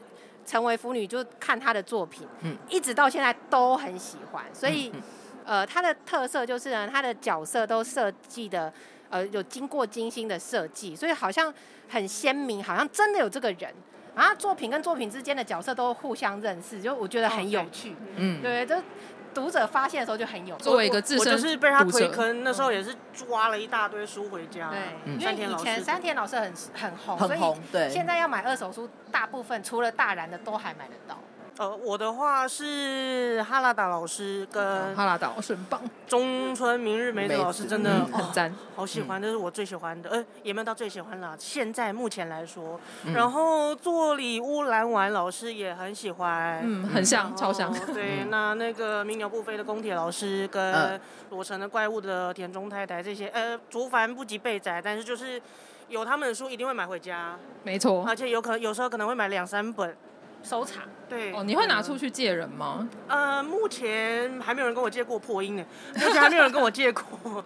[0.45, 4.43] 成为腐女就看他的作品，嗯一直到现在都很喜欢。
[4.53, 5.01] 所以，嗯
[5.45, 8.73] 呃，他的特色就是呢，他的角色都设计的，
[9.09, 11.53] 呃，有经过精心的设计，所以好像
[11.87, 13.73] 很鲜明，好像真的有这个人。
[14.15, 17.95] 然后作品跟作品之间的角色都互相认识，就我觉得很有趣。
[18.15, 18.75] 嗯，对，就
[19.37, 20.57] 读者发现的时候就很有。
[20.57, 24.71] 作为一个资我深就是被他，推坑，那时候也是抓了一大堆书回家。
[24.71, 31.19] 对，嗯因为以前师山田老师很很红，很红，对，现在要买二手书，大部分除了大然的都还买得到。
[31.57, 38.53] 呃，我的话是哈拉达老师跟哈拉达老师很棒，中村明日美子老师，真的、很赞。
[38.75, 41.35] 好喜欢，这是我最喜欢的，呃，也没有到最喜欢啦。
[41.39, 47.71] 现在目前来说，嗯然后做礼物蓝丸老师也很喜欢，嗯，很像，超像。
[47.71, 55.41] 哦对，那那个鸣鸟不飞的宫铁老师跟嗯罗城的怪物的田中太太这些，呃，竹凡不及贝仔，但是就是
[55.89, 58.05] 有他们的书一定会买回家，没错。
[58.07, 59.97] 而且有可能有时候可能会买两三本。
[60.47, 62.87] 收藏，对，哦，你会拿出去借人吗？
[63.07, 67.43] 呃，目前还没有人跟我借过破音呢，目前还没有人跟我借过。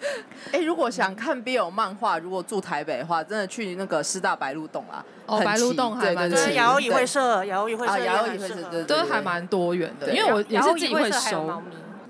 [0.52, 10.16] 哎，如果想看 BL 漫画，如果住台北的话，真的去那个师大白鹿洞啊，哦白鹿洞还蛮齐对对对，雅欧议会对社，雅欧议会啊社也雅欧议会社都还蛮多元的，对。
[10.16, 11.62] 因为我也是自己会收。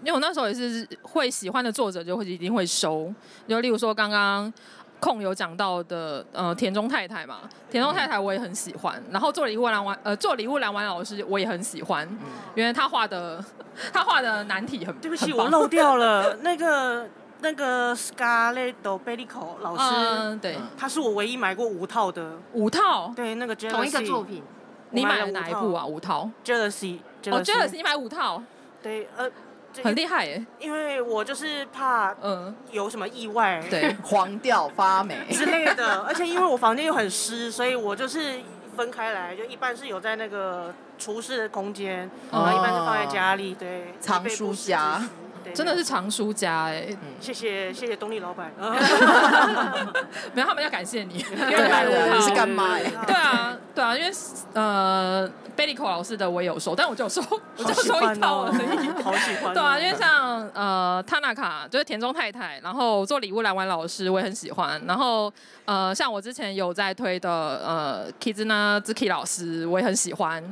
[0.02, 3.10] 因为我那时候也是会喜欢的作者，就会一定会收。
[3.48, 4.52] 就例如说刚刚
[5.00, 9.02] 控有讲到的，呃，田中太太嘛，田中太太我也很喜欢。
[9.11, 12.09] 然后做礼物蓝丸，呃，做礼物蓝丸老师我也很喜欢，
[12.54, 13.44] 因为他画的
[13.92, 17.07] 他画的难题很对不起，我漏掉了那个
[17.40, 22.33] 那个 Scarlett Bellico 老师，嗯，对，他是我唯一买过五套的。
[22.54, 24.42] 五套，对，那个 Jealousy, 同一个作品，
[24.90, 25.85] 你买了哪一部啊？
[25.85, 28.42] 五套？？Jealousy，哦，Jealous，你买五套，
[28.83, 29.35] 对，呃，这
[29.82, 30.44] 很厉害耶。
[30.58, 38.40] 因为我就是怕嗯，有什么意外，对， 黄掉发霉，之类的，而且因为我房间又很湿，所以我就是
[38.76, 45.23] 分开来，就一半是有在那个厨室的空间，然后一半是放在家里，对，藏书家以备不时之需，对
[45.54, 46.86] 真的是藏书家哎，
[47.20, 48.52] 谢谢谢谢东立老板，
[50.34, 54.10] 没有他们要感谢你，你是干妈哎，对啊，对啊，因为
[54.52, 57.22] 呃，Bellico 老师的我也有收，但我就收，
[57.56, 58.88] 我就收一套而已。
[59.02, 65.32] 好喜欢哦，对啊，因为像呃，Tanaka 就是田中太太，然后做礼物来玩老师我也很喜欢，然后
[65.64, 70.42] 呃，像我之前有在推的呃，Kizuna Zuki 老师我也很喜欢，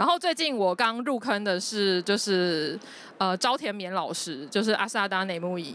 [0.00, 2.78] 然后最近我刚入坑的是就是
[3.18, 5.74] 呃，朝田勉老师，就是阿萨达内木伊。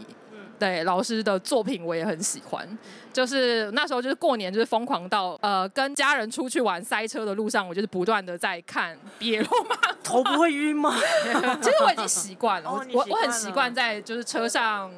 [0.58, 2.66] 对老师的作品我也很喜欢，
[3.12, 10.96] 就是那时候就是过年就是疯狂到呃跟家人出去玩塞车的路上，我就是不断的在看 BL 漫头不会晕吗？
[11.62, 14.90] 其实我已经习惯了，我我很习惯在就是车上，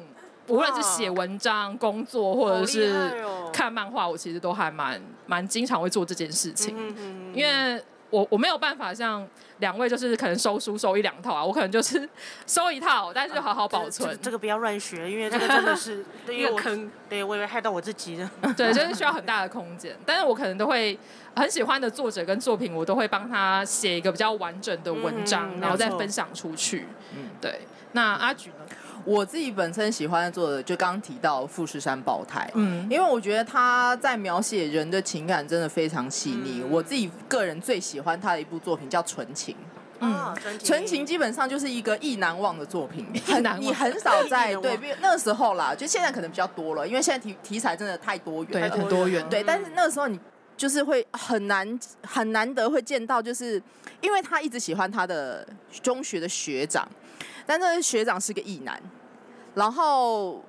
[0.47, 3.13] 无论是写文章、工作或者是
[3.53, 9.27] 看漫画，我其实都还蛮蛮经常会做这件事情，嗯嗯嗯因为我我没有办法像
[9.59, 12.07] 两位就是可能收书收一两套啊，我可能就是
[12.47, 14.09] 收一套，但是就好好保存。
[14.09, 18.31] 啊、这个、这个不要乱学，因为这个真的是 一个坑，对我以为害到我自己了。
[18.57, 20.97] 对， 就是需要很大的空间，但是我可能都会
[21.35, 26.87] 很喜欢的作者跟作品，我都会帮他写一个比较完整的文章，嗯、然后再分享出去。
[27.15, 27.61] 嗯，对。
[27.91, 28.55] 那阿菊呢？
[29.05, 36.61] 我自己本身喜欢的作者，就刚刚提到富士山爆胎，嗯，因为我觉得他在描写人的情感真的非常细腻。
[36.61, 39.55] 嗯、我自己个人最喜欢他的一部作品叫《纯情》，
[39.99, 41.05] 嗯，纯情。
[41.05, 50.19] 基本上就是一个意难忘的作品， 很你很少在 对那个时候啦，就现在可能比较多了，因为现在题题材真的太多元了，对，很多元，对，但是那个时候你
[50.55, 53.61] 就是会很难很难得会见到，就是
[54.01, 55.47] 因为他一直喜欢他的
[55.81, 56.87] 中学的学长。
[57.49, 58.79] 但这学长是个异男，
[59.55, 60.39] 然后，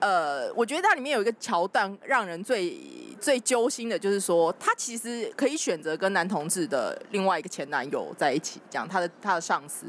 [0.00, 2.76] 呃，我觉得它里面有一个桥段让人最
[3.20, 9.86] 最揪心的，就是说他其实可以选择跟男同志的另外一个前男友在一起，讲他的他的上司，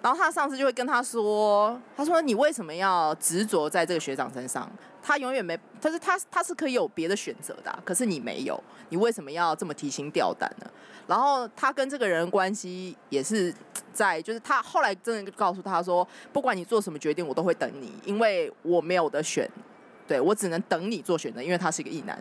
[0.00, 4.66] 然后他的上司就会跟他说，他说你为什么要执着在这个学长身上？
[5.02, 8.58] 他永远没，他是他他是可以有别的选择的，可是你没有，
[8.88, 10.70] 你为什么要这么提心吊胆呢？
[11.10, 13.52] 然后他跟这个人关系也是
[13.92, 19.50] 在，就是他后来真的就告诉他说，不管你做什么决定，我都会等你，因为我没有得选，
[20.06, 22.16] 对，我只能等你做选择，因为他是一个异男，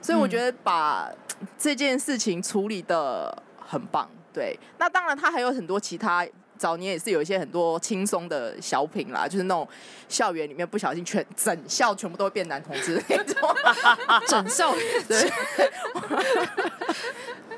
[0.00, 1.12] 所以我觉得把
[1.58, 4.58] 这件事情处理的很棒，对。
[4.78, 6.26] 那当然他还有很多其他，
[6.60, 9.66] 早年也是有一些很多轻松的小品啦，就是那种
[10.10, 13.56] 校园里面不小心全整校全部都会变男同志的那种，
[14.28, 14.74] 整校
[15.08, 15.30] 对。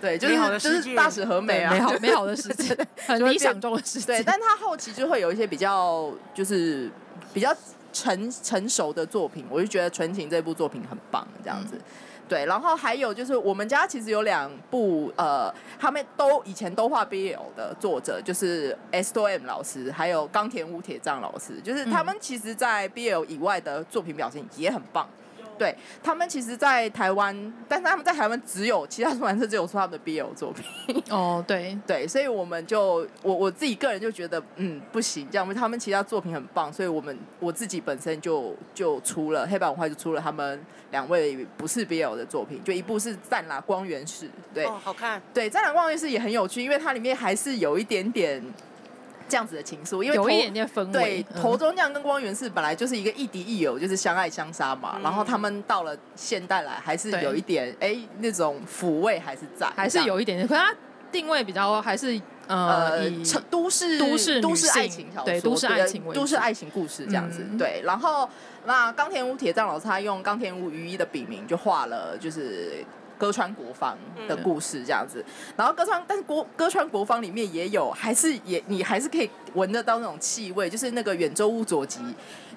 [0.01, 4.07] 对，就是就是大使和美啊，美好 美好的世界，很理想中的世界。
[4.07, 6.91] 对，但他后期就会有一些比较，就是
[7.33, 7.55] 比较
[7.93, 11.77] 成成熟的作品，我就觉得《纯情》这部作品很棒，这样子。
[11.77, 11.83] 嗯、
[12.33, 25.07] 对，然后还有就是我们家其实有两部，呃，他们都以前都画 BL 的作者，就是 S o M 老师，还有冈田武铁藏老师，就是他们其实，在 BL 以外的作品表现也很棒。
[25.59, 31.03] 对他们，其实，在台湾，但是他们在台湾只有其他出版社只有出他们的 BL 作品。
[31.11, 40.61] 哦，对 对，所以我们就我我自己个人就觉得，嗯，不行，这样他们其他作品很棒，所以我们我自己本身就就出了黑板文化，就出了他们
[40.91, 48.43] 两位不是 BL 的作品，就一部是《湛蓝光源氏》，对，哦，好看，对，《湛蓝光源氏》也很有趣，因为它里面还是有一点点。
[49.33, 50.93] 这样子的情愫，因为有一点点氛围。
[50.93, 54.97] 对，头中将跟光源氏本来就是一个亦敌亦友，就是相爱相杀嘛。
[54.97, 60.47] 嗯、然后他们到了现代来，还是有一点哎、欸、那种抚慰还是在，还是有一点点。
[60.47, 60.75] 可是他
[61.11, 63.09] 定位比较还是呃，
[63.49, 67.47] 都市都市都市爱情小说，对都市爱情为都市爱情故事这样子。
[67.51, 68.29] 嗯、对，然后
[68.67, 72.85] 那冈田屋铁藏老师他用冈田武羽衣的笔名就画了，就是。
[73.23, 75.25] 歌川国芳的故事这样子，
[75.57, 82.01] 然后歌川，但是歌歌川国芳里面也有，还是也你还是可以闻得到那种气味，就是那个远州屋佐吉，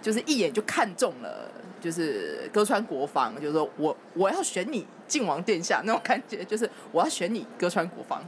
[0.02, 1.48] 就是一眼就看中了，
[1.80, 8.24] 就是歌川国芳，就是说我我要选你靖王殿下那种感觉，就是我要选你歌川国芳。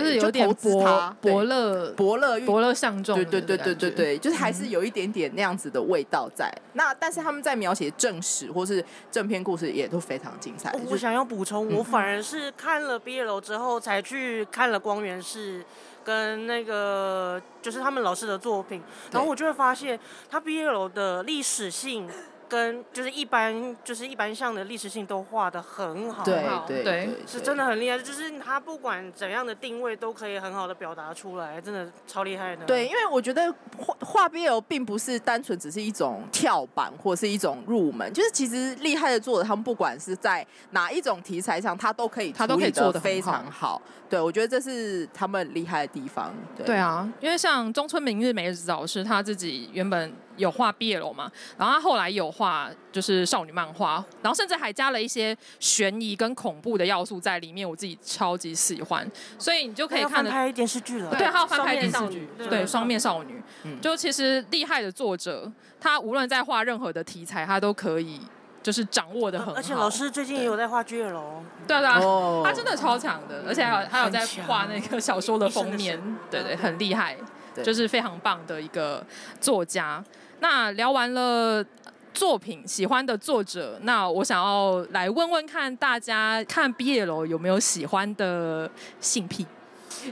[0.00, 6.46] 就是有点伯伯乐伯乐伯乐相中，对对对对对对，就是还是有一点点那样子的味道在。
[6.48, 10.74] 嗯、那但是他们在描写正史或是正篇故事也都非常精彩。
[10.88, 15.64] 我想要补充，嗯、我反而是看了毕业楼之后才去看了光源氏
[16.04, 19.98] 跟那个就是他们老师的作品，然后我就会发现
[20.30, 22.08] 他毕业楼的历史性。
[22.52, 27.98] 跟就是一般就是一般像的历史性都画的很好，对对对，是真的很厉害。
[27.98, 32.66] 就是他不管怎样的定位都可以很好的表达出来，真的超厉害的。
[32.66, 43.80] 对，因为我觉得画画 BL 并不是单纯只是一种跳板或是一种入门，就是其实厉害的作者他们不管是在哪一种题材上，他都可以他都可以做的非常好。
[44.10, 46.34] 对，我觉得这是他们厉害的地方。
[46.54, 50.12] 对，对啊，因为像中村明日美子老师他自己原本。
[50.36, 60.24] 有画 BL 嘛，然后他后来有画就是少女漫画，然后甚至还加了一些悬疑跟恐怖的要素在里面，我自己超级喜欢，所以你就可以看。
[60.24, 61.10] 拍电视剧了。
[61.10, 63.42] 对，他要翻拍电视剧，对，双面少女。
[63.64, 68.20] 嗯，就其实厉害的作者，他无论在画任何的题材，他都可以
[68.62, 69.54] 就是掌握的很好。
[69.54, 71.20] 而且老师最近也有在画 GL。
[71.66, 72.00] 对对啊，
[72.44, 77.16] 他真的超强的，而且还有还有在画那个小说的封面，对对，很厉害，
[77.62, 79.04] 就是非常棒的一个
[79.40, 80.02] 作家。
[80.42, 81.64] 那聊完了
[82.12, 88.68] 作品，喜欢的作者，那我想要来问问看大家看 BL 有没有喜欢的
[89.00, 89.46] 性癖？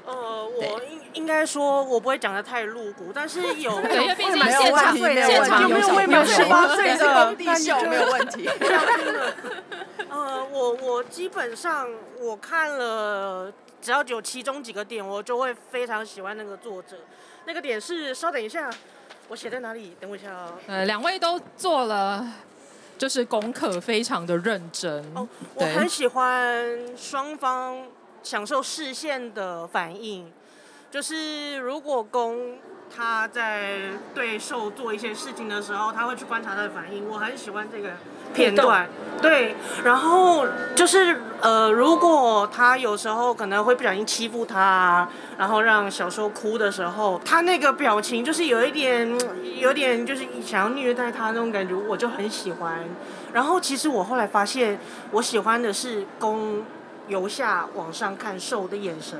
[0.06, 8.48] 呃，我应应该说，我不会讲的太露骨，但是有， 对，因为毕竟现场现场有没有没有十八岁的，工地秀没有问题。
[10.08, 11.88] 呃，我我基本上
[12.20, 13.52] 我看了，
[13.82, 16.96] 只要有其中几个点，我就会非常喜欢那个作者。
[17.46, 18.70] 那个点是，稍等一下，
[19.30, 19.96] 我写在哪里？
[20.00, 20.58] 等我一下哦。
[20.66, 22.26] 呃，两位都做了，
[22.98, 25.04] 就是功课非常的认真。
[25.14, 27.86] 哦，我很喜欢双方
[28.24, 30.32] 享受视线的反应，
[30.90, 32.58] 就是如果攻。
[32.92, 37.08] 他在对受做一些事情的时候，他会去观察他的反应。
[37.08, 37.90] 我很喜欢这个
[38.34, 38.88] 片段，
[39.20, 39.54] 对。
[39.84, 45.08] 然后就是呃，如果他有时候可能会不小心欺负他，
[45.38, 49.18] 然后让小时候哭的时候，他那个表情就是有一点，
[49.58, 52.84] 有点就是想要虐待他那种感觉，我就很喜欢。
[53.32, 54.78] 然后其实我后来发现，
[55.12, 56.64] 我喜欢的是攻
[57.08, 59.18] 由下往上看受的眼神。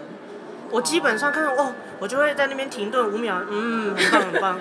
[0.70, 4.58] 我基本上看到哦，我就会在那边停顿五秒，嗯，很棒很棒，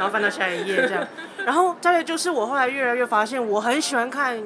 [0.00, 1.06] 然后翻到下一页这样。
[1.44, 4.42] 然后再来就是我后来越来越发现，我很喜欢看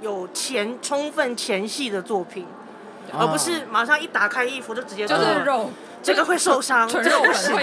[0.00, 2.46] 有前充分前戏的作品，
[3.12, 5.70] 而不是马上一打开衣服就直接就是肉，
[6.02, 7.54] 这个会受伤，这个不行，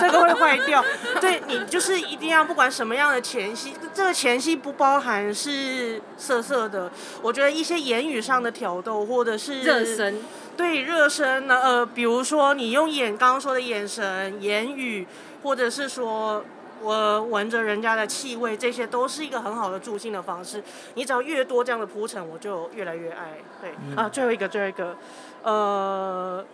[0.00, 0.82] 这个会坏掉。
[1.20, 6.90] 对，你就是一定要不管什么样的前戏，这个前戏不包含是色色的，
[7.20, 10.22] 我觉得一些言语上的挑逗或者是热身。
[10.56, 15.06] 对热身呢，呃，比如说你用眼刚刚说的眼神、言语，
[15.42, 16.44] 或者是说
[16.82, 20.62] 我闻着人家的气味，这些都是一个很好的助兴的方式。
[20.94, 23.38] 你只要越多这样的铺陈，我就越来越爱。
[23.60, 24.96] 对，嗯、啊，最后一个，最后一个，
[25.42, 26.44] 呃，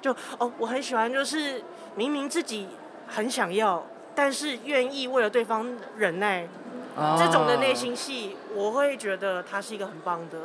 [0.00, 1.62] 就哦，我很喜欢，就是
[1.94, 2.68] 明明自己
[3.08, 5.66] 很想要，但是愿意为了对方
[5.96, 6.48] 忍耐，
[6.96, 10.38] 哦、这种的内心戏，我会觉得它是一个很棒的。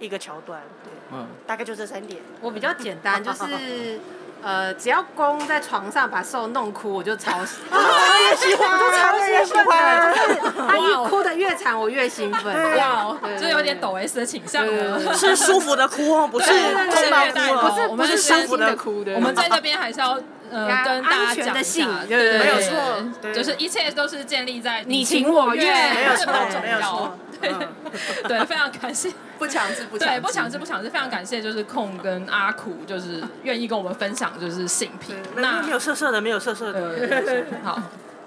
[0.00, 2.20] 一个桥段，对，嗯，大概就这三点。
[2.40, 4.00] 我比较简单，就是，
[4.44, 7.80] 呃，只要公在床上把兽弄哭，我就超喜 欢。
[7.80, 10.12] 我也喜欢，我超也喜欢。
[10.12, 12.76] 就是他一哭的越惨，我越兴奋。
[12.76, 15.14] 哇，就有点抖 S 的倾向了。
[15.14, 19.14] 是舒服的哭哦，不是痛到哭，不是不是舒服的哭的。
[19.14, 20.20] 我们在那边还是要
[20.50, 27.18] 呃跟大家讲一下，对对，没有错，就是一切都是建立在你情我愿，没有错，没有错。
[28.26, 35.12] 对，非常感谢， 不强制，不强制，对，不强制，不强制，非常感谢，就是控跟阿苦，就是愿意跟我们分享，就是性癖。
[35.36, 37.44] 那没有色色的，没有色色的。
[37.62, 37.78] 好，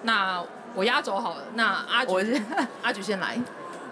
[0.03, 0.43] 那
[0.76, 1.43] 我压轴好了。
[1.55, 2.24] 那阿菊，我
[2.84, 3.38] 阿菊先来。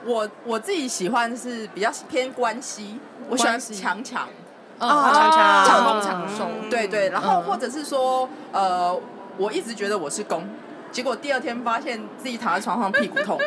[0.06, 4.30] 我我自己喜欢是比较偏关系，我喜欢强强，
[4.80, 7.10] 嗯，强强，强攻强受，对对。
[7.10, 8.98] 然后或者是说，呃，
[9.38, 10.48] 我一直觉得我是攻。
[10.92, 13.38] 结果第二天发现自己躺在床上屁股痛，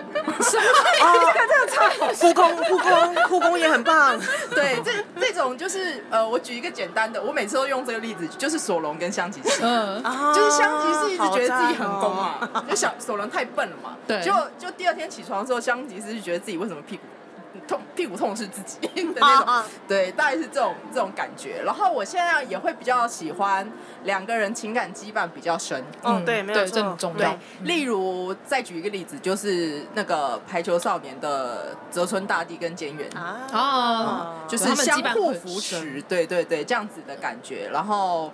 [0.42, 0.62] 是吗？
[1.00, 4.18] 哦，这个这个超 护工护工护工也很棒。
[4.54, 10.02] 对，这这种就是呃，我举一个简单的，我每次都用这个例子，就是索隆跟香吉士，嗯，
[10.34, 17.02] 就是香吉士一直觉得自己很攻啊，就小索隆太笨了嘛，对，就就第二天起床之后，香吉士就觉得自己为什么屁股。
[17.68, 21.62] 痛屁股痛是自己的那种，对，大概是这种这种感觉。
[21.64, 23.70] 然后我现在也会比较喜欢
[24.04, 25.84] 两个人情感羁绊比较深。
[26.02, 27.36] 嗯，对，没有这很重要。
[27.62, 37.68] 例如，再举一个例子，就是那个排球少年的泽村大地跟菅原啊，哦，就是相互扶持，对对对，这样子的感觉。
[37.72, 38.32] 然后。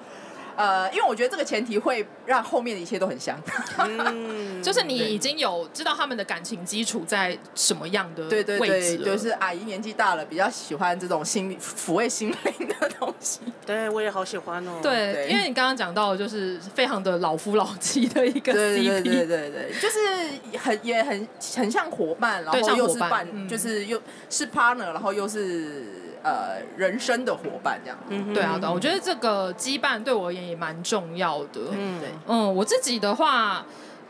[0.56, 3.38] 呃，因为我觉得这个前提会让后面的一切都很香。
[3.78, 8.44] 嗯，就是你已经有知道他们的感情基础在什么样的位置。
[8.44, 13.40] 对对对，就是阿姨年纪大了，比较喜欢这种心理抚慰心灵的东西。
[13.66, 14.78] 对，我也好喜欢哦。
[14.82, 18.54] 对，对因为你刚刚讲到就是非常的老夫老妻的一个 CP。
[18.54, 24.00] 对对对对对，就是很也很很像伙伴，然后又是伴，嗯、就是又
[24.30, 26.03] 是 partner，然后又是。
[26.24, 31.60] 呃，人生的伙伴这样，嗯，对啊，对，我觉得这个羁绊对我而言也蛮重要的。
[31.70, 33.64] 嗯，对，嗯，我自己的话。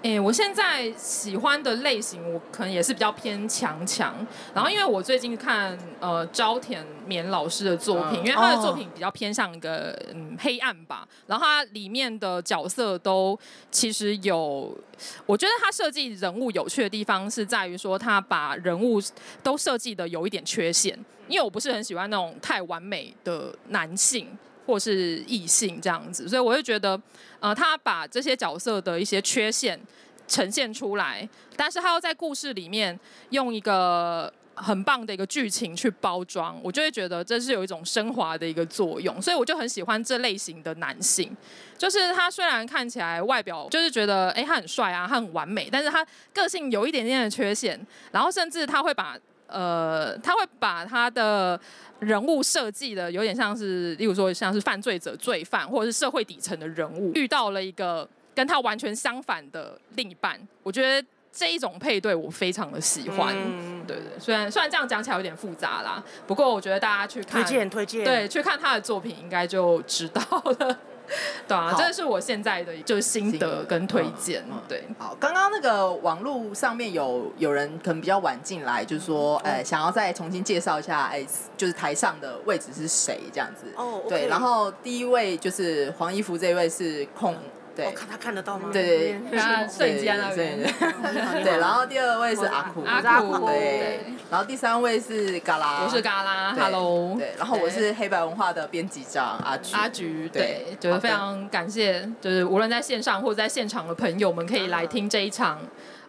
[0.06, 4.14] 哎，我现在喜欢的类型，我可能也是比较偏强强。
[4.52, 11.08] 然后，因为我最近看呃朝田勉老师的作品，因为他的作品比较偏向一个嗯黑暗吧。
[11.26, 13.38] 然后，他里面的角色都
[13.70, 14.76] 其实有，
[15.24, 19.00] 我觉得他设计人物有趣的地方是在于说，他把人物
[19.42, 21.02] 都设计的有一点缺陷。
[21.28, 24.28] 因为我不是很喜欢那种太完美的男性。
[24.66, 26.98] 或是异性这样子，所以我就觉得，
[27.38, 29.78] 呃，他把这些角色的一些缺陷
[30.26, 32.98] 呈现出来，但是他要在故事里面
[33.28, 41.36] 用一个很棒的一个剧情去包装，我就会觉得这是有一种升华的一个作用，所以我就很喜欢这类型的男性，
[41.76, 46.02] 就是他虽然看起来外表就是觉得，哎，他很帅啊，他很完美，但是他
[46.32, 47.78] 个性有一点点的缺陷，
[48.12, 49.18] 然后甚至他会把。
[49.46, 51.58] 呃，他会把他的
[52.00, 63.34] 人物设计的有点像是，例如说像是犯罪者、罪犯，或者是社会底层的人物，遇到了一个跟他完全相反的另一半，我觉得这一种配对我非常的喜欢。
[63.36, 70.22] 嗯对对，虽然虽然这样讲起来有点复杂啦，不过我觉得大家去看推荐推荐，对，去看他的作品应该就知道
[70.58, 70.78] 了。
[71.46, 74.44] 对啊，这是我现在的就是心得跟推荐。
[74.68, 81.26] 对，好，刚刚那个网络上面有有人可能比较晚进来，就是说，哎、嗯，想要再重新介绍一下，哎，
[81.56, 83.66] 就是台上的位置是谁这样子。
[84.08, 87.36] 对，然后第一位就是黄衣服这一位是控。
[87.74, 88.70] 对，看他看得到吗？
[88.72, 90.56] 对对对，瞬间了，对
[91.42, 91.58] 对。
[91.58, 94.00] 然后第二位是阿酷，阿酷，对。
[94.30, 97.14] 然后第三位是嘎啦，我是嘎啦，Hello。
[97.16, 105.60] 对，然后我是黑白文化的编辑长阿菊，阿菊，对，就是非常感谢，就是无论在线上或者在现场的朋友们，可以来听这一场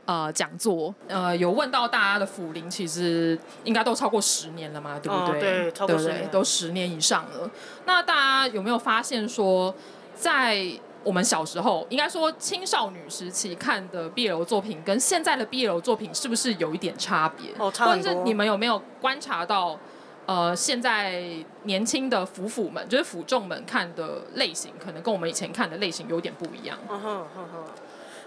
[0.05, 0.93] 呃讲座。
[1.07, 5.39] 呃，有问到大家的辅龄，其实应该都超过十年了嘛，对不对？
[5.39, 7.49] 对，超过十年，都十年以上了。
[7.86, 9.76] 那大家有没有发现说，
[10.16, 10.66] 在
[11.05, 17.53] 我们小时候，应该说青少女时期看的 BL 作品，跟现在的 BL 作品是不是有一点差别？
[17.57, 19.79] 或者是你们有没有观察到，
[20.25, 21.23] 呃，现在
[21.63, 26.75] 年轻的腐腐们，就是腐众们看的类型，可能跟我们以前看的类型有点不一样。
[26.89, 27.65] 嗯哼哼哼，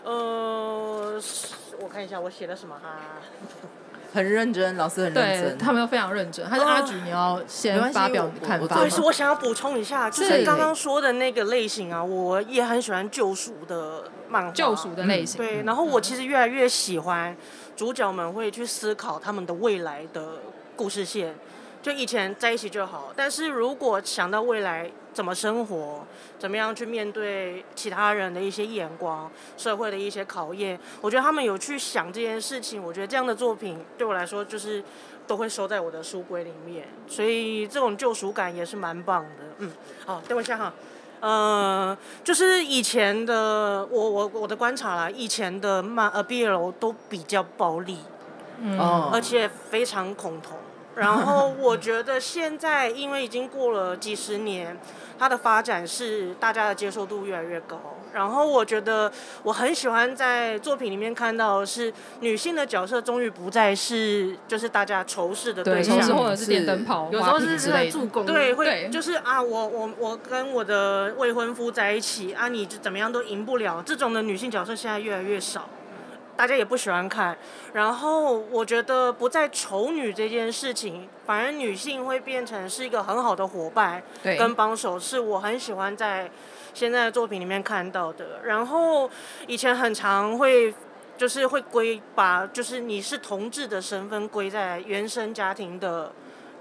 [0.04, 1.20] 呃，
[1.80, 3.00] 我看一下我写的什么哈。
[4.12, 6.44] 很认真，老师很认真，他们都非常认真。
[6.48, 8.76] 他是阿菊，你要先发表你的看法。
[8.76, 15.36] 对，是我想要补充一下，就是刚刚说的那个类型啊，我也很喜欢救赎的漫画，救赎的类型。
[15.36, 17.36] 对，然后我其实越来越喜欢
[17.76, 20.40] 主角们会去思考他们的未来的
[20.74, 21.34] 故事线。
[21.80, 26.04] 就以前在一起就好，但是如果想到未来怎么生活，
[26.38, 32.82] 怎么样去面对其他人的一些眼光、社会的一些考验，我觉得他们有去想这件事情。
[32.82, 34.82] 我觉得这样的作品对我来说，就是
[35.26, 39.44] 都会收在我的书柜里面，所以这种救赎感也是蛮棒的。
[39.58, 39.72] 嗯，
[40.06, 40.72] 好，等我一下哈。
[41.20, 47.98] 呃，就是以前的我我我的观察啦，以前的漫呃 BL 都比较暴力，
[48.60, 48.78] 嗯，
[49.12, 50.56] 而且非常恐同。
[50.98, 54.76] 然后 我觉得现在，因为已经过了几十年，
[55.18, 57.80] 它的发展是大家的接受度越来越高。
[58.12, 73.82] 然后我觉得我很喜欢在作品里面看到的是女性的角色终于不再是就是大家仇视的对象，对，或者是电灯泡，有时候是在助攻，对，会就是啊，我我我跟我的未婚夫在一起啊，你就怎么样都赢不了。
[73.84, 75.68] 这种的女性角色现在越来越少。
[76.38, 77.36] 大家也不喜欢看，
[77.72, 86.30] 然后我觉得不再丑女这件事情，反而女性会变成是一个很好的伙伴跟帮手，是我很喜欢在
[86.72, 88.38] 现在的作品里面看到的。
[88.44, 89.10] 然后
[89.48, 90.72] 以前很常会
[91.16, 96.12] 就是会归把就是你是同志的身份归在原生家庭的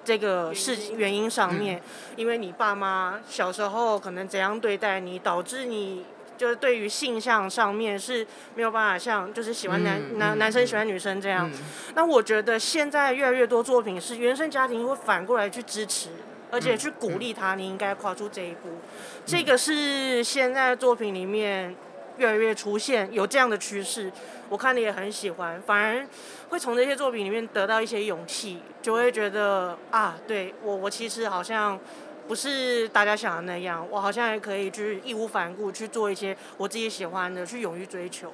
[0.04, 1.80] 这个事原因上面，
[2.16, 6.04] 因为你爸妈小时候可能怎样对待你，导致你。
[6.38, 8.26] 就是对于性向上面是
[8.56, 11.60] 没有办法像就是喜欢男、嗯、男男生喜欢女生这样，嗯、
[11.96, 16.10] 那我觉得现在越来越多作品是原生家庭会反过来去支持，
[16.52, 18.82] 而且去鼓励他，你应该跨出这一步，嗯、
[19.26, 21.76] 这个是现在作品里面
[22.18, 24.12] 越来越出现有这样的趋势，
[24.50, 26.08] 我看你也很喜欢，反而
[26.50, 31.80] 会从这些作品里面得到一些勇气，就会觉得啊，对我我其实好像。
[32.28, 38.34] 不是大家想的那样，我好像也可以去义无反顾去做一些我自己喜欢的，去勇于追求。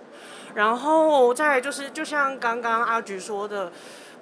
[0.56, 3.72] 然后再来就是，就像刚刚阿菊说的，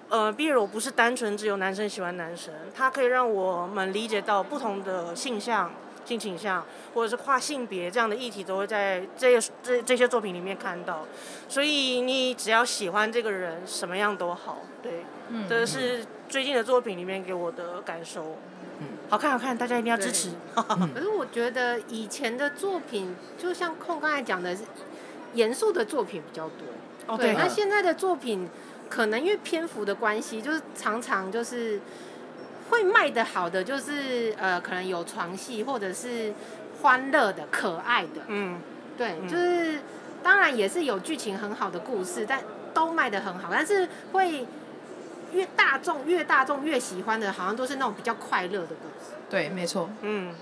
[0.09, 5.71] 呃，BL 不是单纯只有男生喜欢男生，它可以让我们理解到不同的性向、
[6.03, 11.05] 性倾向，或者是跨性别这样的议题，都会在这些这这些作品里面看到。
[11.47, 14.63] 所以你只要喜欢这个人，什么样都好。
[14.83, 18.37] 对，嗯，这是最近的作品里面给我的感受。
[19.11, 20.29] 好看好看，大家一定要支持。
[20.55, 24.63] 可是我觉得以前的作品，就像空刚才讲的，是
[25.33, 26.65] 严肃的作品比较多。
[27.07, 27.33] 哦，对。
[27.33, 28.47] 那现在的作品，
[28.89, 31.81] 可能因为篇幅的关系，就是常常就是
[32.69, 36.31] 会卖得好的，就是呃，可能有床戏或者是
[36.81, 38.21] 欢乐的、可爱的。
[38.27, 38.61] 嗯，
[38.97, 39.81] 对，就是
[40.23, 42.41] 当然也是有剧情很好的故事，但
[42.73, 44.47] 都卖得很好，但是会。
[45.31, 48.89] 越大众越大众越喜欢的，好像都是那种比较快乐的歌。
[49.29, 49.89] 对，没错。
[50.01, 50.33] 嗯，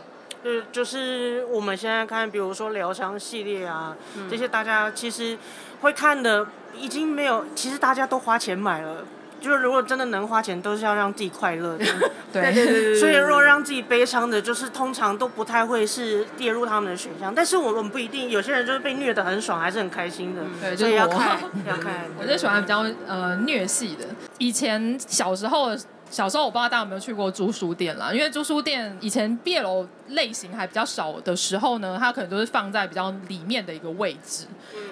[0.44, 5.38] 就就是我们现在看，比如说疗伤系列啊，嗯、这些大家其实
[5.82, 9.06] 会看的，已经没有，其实大家都花钱买了。
[9.40, 11.86] 就是如果真的能花钱，都是要让自己快乐的。
[12.32, 12.96] 对，对对对。
[12.96, 17.34] 所以如果让自己悲伤的，就是通常都不太会是列入他们的选项。
[17.34, 20.42] 但是我们不一定，有些人就是被虐的很爽，还是很开心的。
[20.62, 22.06] 对，所以要看， 要看。
[22.20, 24.06] 我就喜欢比较呃虐戏的。
[24.38, 25.76] 以前小时候，
[26.10, 34.46] 小时候我不知道大家有没有去过租书店啦，因为租书店以前 B 楼类型还比较少的时候呢，它可能都是放在比较里面的一个位置，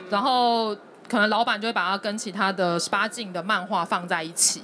[0.10, 0.76] 然后。
[1.10, 4.62] 可能老板就会把它跟其他的十八禁的漫画放在一起。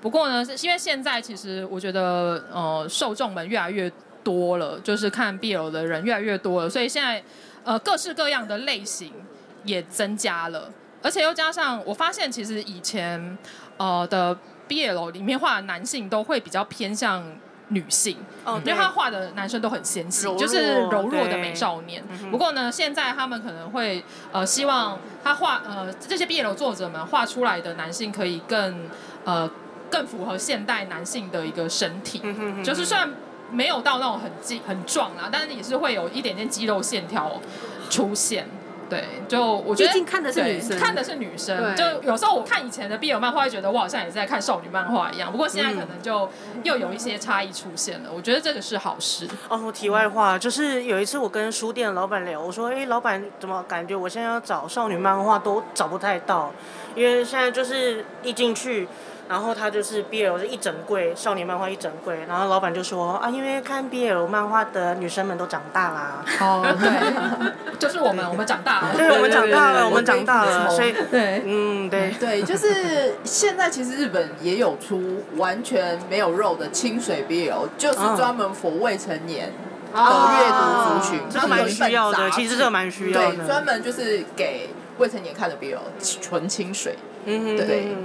[0.00, 3.90] 不过呢，是因为现在其实我觉得，呃，受众们越来越
[4.24, 7.22] 多了，就是看 BL 的人越来越多了，所以现在
[7.62, 9.12] 呃各式各样的类型
[9.64, 10.68] 也增加了，
[11.02, 13.38] 而且又加上我发现，其实以前
[13.76, 14.36] 呃的
[14.68, 17.24] BL 里面画的男性都会比较偏向
[17.72, 22.02] 女性，哦，因为他画的男生都很纤细，就是柔弱的美少年。
[22.30, 28.88] 不过呢，现在他们可能会呃希望他画呃这些 BL 作者们画出来的男性可以更
[29.24, 29.50] 呃。
[29.92, 32.22] 更符合现代男性的一个身体，
[32.64, 33.06] 就是虽然
[33.50, 37.38] 没有到那种很劲很壮啊，但是也是会有一点点肌肉线条
[37.90, 38.48] 出现。
[38.92, 41.74] 对，就我觉得毕竟看的是女生，看的是女生。
[41.74, 45.32] 就有时候我看以前的 BL 漫画，会觉得我好像也是在看少女漫画一样。
[45.32, 46.28] 不过现在可能就
[46.62, 48.10] 又有一些差异出现了。
[48.14, 49.26] 我觉得这个是好事。
[49.48, 56.52] 哦，题外话就是有一次我跟书店老板聊，我说：“哎，老板怎么感觉我现在要找少女漫画都找不太到？
[56.94, 58.86] 因为现在就是一进去。”
[59.32, 66.22] 然后他就是 BL 是一整柜少年漫画一整柜，然后老板就说啊，因为看 BL 漫画的女生们都长大啦。
[66.38, 68.88] 哦，对， 就是我们，我们长大了。
[68.94, 79.50] 对，我们长大了，我们长大了，所以对，嗯，对，对，就是现在其实日本也有出完全没有肉的清水 BL，就是专门 for 未成年
[79.94, 84.68] 的阅读族群，这个蛮需要的，其实这个蛮需要的，对，专门就是给
[84.98, 85.78] 未成年看的 BL，
[86.20, 87.96] 纯清水，嗯哼，对。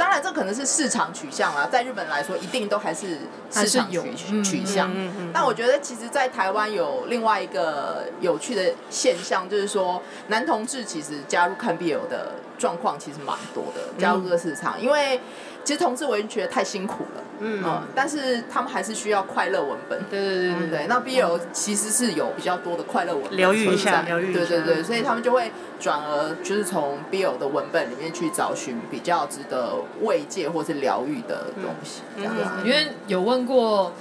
[0.00, 1.68] 当然，这可能是市场取向啦。
[1.70, 3.18] 在日本来说，一定都还是
[3.50, 4.90] 市场取取向。
[5.30, 15.20] 但我觉得，其实，在台湾有另外一个有趣的现象，就是说，男同志其实加入看 BL 的状况其实蛮多的，加入这个市场，因为。
[15.64, 20.86] 其实同志文学太辛苦了，嗯，嗯，但是他们还是需要快乐文本，对对对对对。
[20.88, 32.42] 那 BL 其实是有比较多的快乐文本疗愈一下，疗愈一下，对对对，所以他们就会转而就是从 BL 的文本里面去找寻比较值得慰藉或是疗愈的东西，这样子。
[32.64, 33.92] 因为有问过。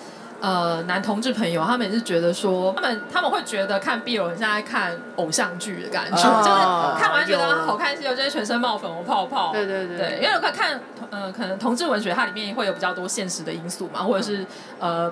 [0.41, 9.51] 呃，男同志朋友，他们也是觉得说，他们他们会觉得看 BL 很像在看偶像剧的感觉，哦、就是看完觉得好看，是有就是全身冒粉红泡泡。
[9.51, 10.79] 对对对，对，因为我看，
[11.09, 14.45] 呃，可能同志文学它里面会有比较多现实的因素嘛，或者是
[14.79, 15.11] 呃，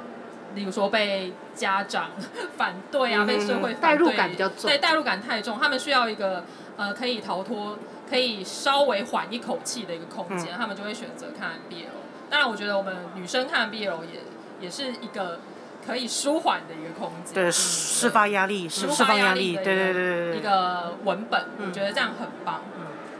[0.56, 2.12] 例如说被家长
[2.56, 6.46] 反对啊，嗯、被社会代入感比较重，对，代入感太重，他们需要一个
[6.78, 7.78] 呃可以逃脱、
[8.10, 11.88] 可以稍微缓一口气的一个空间，嗯、他们就会选择看 BL。
[12.30, 14.22] 当然，我觉得我们女生看 BL 也。
[14.60, 15.40] 也是一个
[15.86, 22.62] 可以舒缓的一个空间，对，释放压力，释放压力，对对对，一个文本，我觉得这样很棒。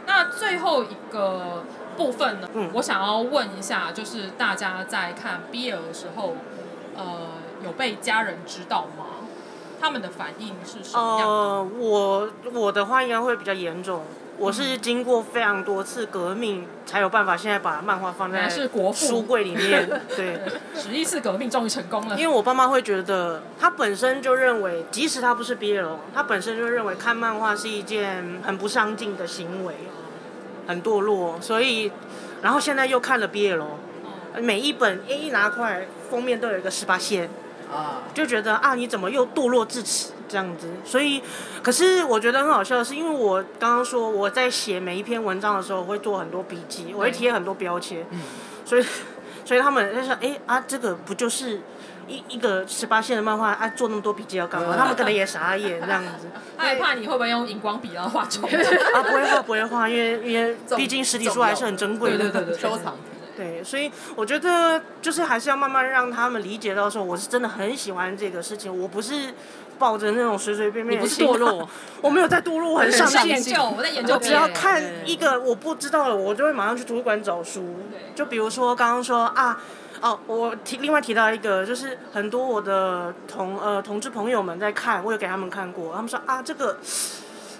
[0.06, 1.64] 那最后一个
[1.96, 6.34] 部分呢，我想要问一下，就是大家在看 BL 的时候，
[6.96, 7.28] 呃，
[7.62, 9.04] 有被家人知道吗？
[9.80, 11.34] 他们的反应是什么样的？
[11.34, 14.02] 呃，我我的话应该会比较严重。
[14.38, 18.48] 我是经过非常多次革命，才有办法现在把漫画放在
[18.94, 19.88] 书柜里面。
[20.16, 20.40] 对，
[20.74, 22.16] 十一次革命终于成功了。
[22.16, 29.74] 因为我爸妈会觉得，他本身就认为，即使他不是 BL，他本身就认为看漫画是一件很不上进的行为，
[30.68, 31.40] 很堕落。
[31.40, 31.90] 所以，
[32.40, 33.64] 然后现在又看了 BL，
[34.40, 37.28] 每一本一拿过来，封面都有一个十八线，
[38.14, 40.12] 就觉得啊，你怎么又堕落至此？
[40.28, 41.22] 这样子，所以，
[41.62, 48.20] 可是我觉得很好笑的是，因为我刚刚说我在写每一篇文章的时候，我会做很多笔记，我会贴很多标签，嗯、
[48.64, 48.84] 所以，
[49.44, 51.60] 所以他们就说，哎、欸、啊，这个不就是
[52.06, 53.68] 一一个十八线的漫画啊？
[53.68, 54.76] 做那么多笔记要干嘛？
[54.76, 59.02] 他们可能也傻眼这样子， 害怕你会不会用荧光笔然后画重啊？
[59.02, 62.94] 不会画，不会画，因为因为毕竟实体书还是很珍贵的，对对对，收藏。
[63.36, 69.32] 对，所以我觉得就是还是要慢慢让他们理解到说，我是真的很喜欢这个事情，我不是。
[69.78, 71.68] 抱着那种随随便便的心，堕落，
[72.02, 73.18] 我没有在堕落，我很上进。
[73.56, 77.76] 我在研究，我只要看一个我不知道的，我就会马上去图书馆找书。
[78.14, 79.60] 就比如说刚刚说啊，
[80.00, 86.78] 哦，我提另外提到一个，就是很多我的同呃同志朋友们在看，我有给他们看过，他们说啊，这个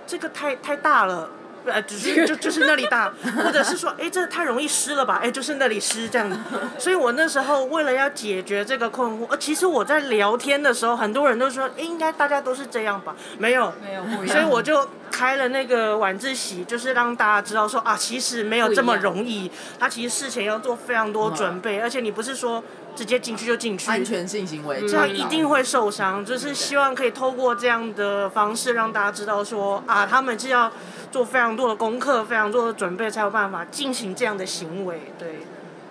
[0.07, 1.31] 这个太太大了。
[1.73, 3.13] 呃，只是就就是那里大，
[3.43, 5.21] 或者是说，哎，这太容易湿了吧？
[5.23, 6.37] 哎，就是那里湿这样子。
[6.79, 13.15] 所以我那时候为了要解决这个困惑，呃，其实我在聊天的时候，很多人都说，哎，应该大家都是这样吧？
[13.39, 14.29] 没有，没有不一样。
[14.29, 19.51] 所以我就开了那个晚自习，就是让大家知道说啊，其实没有这么容易。
[19.79, 22.63] 他其实事前要做非常多准备，而且你不是说
[22.99, 26.25] 直接进去就进去，安全性行为这样一定会受伤。
[26.25, 30.73] 就是希望可以透过这样的方式让大家知道说啊，他们是要。
[31.11, 35.11] 做非常多的功课，非常多的准备，才有办法进行这样的行为。
[35.19, 35.39] 对，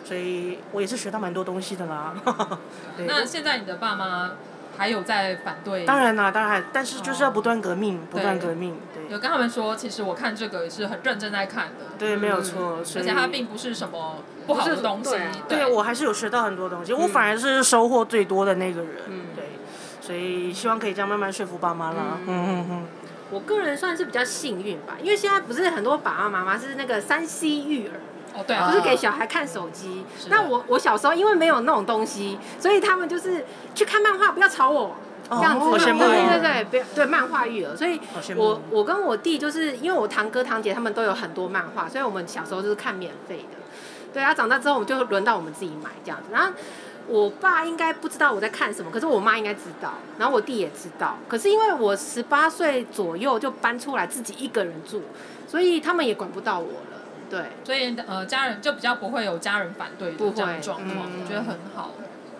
[0.05, 2.13] 所以我也是学到蛮多东西的啦。
[3.07, 4.33] 那现在你的爸妈
[4.77, 5.85] 还有在反对？
[5.85, 8.77] 当然啦，当然，但是就是要不断革命，不断革命。
[9.07, 11.85] 对，有跟他们说，其实我看这个也是很认真在看的。
[11.97, 12.79] 对，没有错。
[12.95, 15.15] 而且它并不是什么不好的东西。
[15.47, 19.03] 对，我还是有学到很多东西，我反而是收获最多的那个人。
[19.07, 19.45] 嗯，对。
[20.01, 22.17] 所以希望可以这样慢慢说服爸妈啦。
[22.25, 22.85] 嗯嗯嗯。
[23.29, 27.99] 我个人算是比较幸运吧，因为现在不是很多爸爸妈妈是那个三 C 育儿。
[28.33, 30.05] 哦，对啊，就是给小孩看手机。
[30.29, 33.43] 那我我小时候因为没有那种东西，所以他们就是
[33.73, 34.95] 去看漫画，不要吵我，
[35.29, 35.69] 这样子。
[35.71, 37.75] 对对对，对漫画育儿。
[37.75, 37.99] 所以
[38.35, 43.57] 我我跟我弟就是因为我堂哥堂姐他们都有很多漫画，所以我们小时候就是看免费的。
[44.13, 46.29] 对啊，长大之后我们就轮到我们自己买这样子。
[46.31, 46.51] 然后
[47.07, 51.17] 我爸应该不知道我在看什么，可是我妈应该知道，然后我弟也知道。
[51.27, 55.03] 可是因为我十八岁左右就搬出来自己一个人住，
[55.47, 56.97] 所以他们也管不到我了。
[57.29, 61.91] 对，所以呃，家人就比较不会有家人反对的这样的状况，我觉得很好。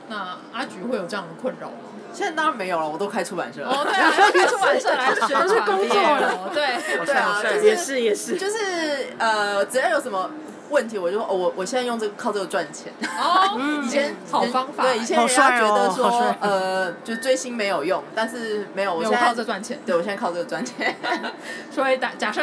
[0.09, 1.75] 那阿菊会有这样的困扰吗？
[2.13, 3.63] 现在当然没有了，我都开出版社。
[3.63, 6.49] 哦，对啊，开出版社来 学是工作了。
[6.53, 10.29] 对，对啊，也是也是，就是呃，只要有什么
[10.69, 12.91] 问题，我就哦，我我现在用这个靠这个赚钱。
[13.17, 19.79] 哦， 以前好方法，对，以前人家觉得说呃，就追星没有用，但是没有，我现在靠这赚钱。
[19.85, 20.95] 对，我现在靠这个赚钱。
[21.71, 22.41] 所以假假设。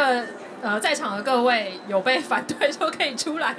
[0.62, 3.54] 呃，在场的各位有被反对说可以出来，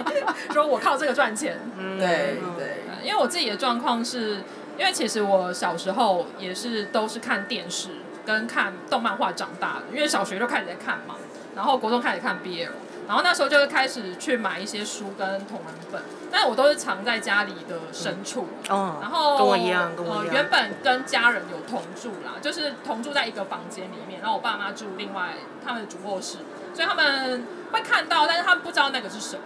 [0.51, 1.55] 说我靠这个赚钱。
[1.77, 2.83] 嗯，对对。
[3.03, 4.41] 因为我自己的状况是，
[4.77, 7.89] 因为其实我小时候也是都是看电视
[8.25, 11.15] 跟看动漫画长大的，因为小学就开始在看嘛，
[11.55, 12.69] 然后国中开始看 BL，
[13.07, 16.01] 然后那时候就会开始去买一些书跟同人本，
[16.31, 18.47] 但我都是藏在家里的深处。
[18.69, 18.97] 嗯。
[19.01, 20.33] 然后跟我一样，跟我一样。
[20.33, 26.39] 原本跟家人有同住啦，就是同住在一个房间里面，然后我爸妈住另外他们的主卧室。
[26.73, 29.43] 所以他们会看到，但是他们不知道那个是什么，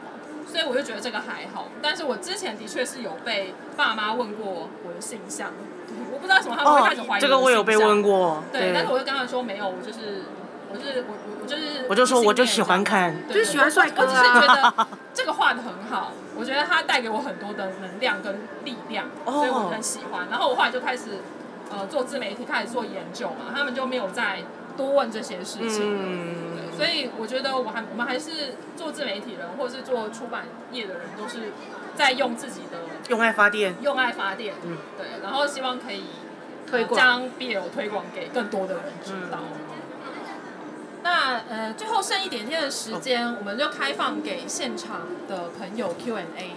[0.47, 1.67] 所以我就觉得这个还好。
[1.79, 4.67] 但是我之前的确是有被爸妈问过
[4.99, 5.51] 性向，
[6.11, 7.19] 我不知道为什么他们会开始怀疑我的性向。
[7.19, 8.43] 哦，这个我有被问过。
[8.51, 10.23] 对，对但是我就跟他们说没有，我就是
[10.71, 11.85] 我就是我我我就是。
[11.89, 14.03] 我就说我就喜欢看，对就是喜欢帅哥。
[14.03, 20.27] 我只是觉得 这个画的很好，我觉得他带给我很多的能量跟力量，所以我很喜欢。
[20.29, 21.19] 然后我后来就开始
[21.71, 24.43] 呃做自媒体，开始做研究嘛，他们就没有再
[24.77, 25.81] 多问这些事情。
[25.83, 26.35] 嗯。
[26.77, 31.51] 所以我觉得我还我们还是做自媒体人，或者是做出版业的人，都是
[31.95, 32.77] 在用自己的
[33.09, 36.05] 用爱发电，用爱发电，嗯，对，然后希望可以
[36.69, 39.39] 推广将 BL 推广给更多的人知道。
[39.41, 40.11] 嗯、
[41.03, 46.55] 那呃，最后剩一点点的时间，哦、我们就开放给现场的朋友 Q&A。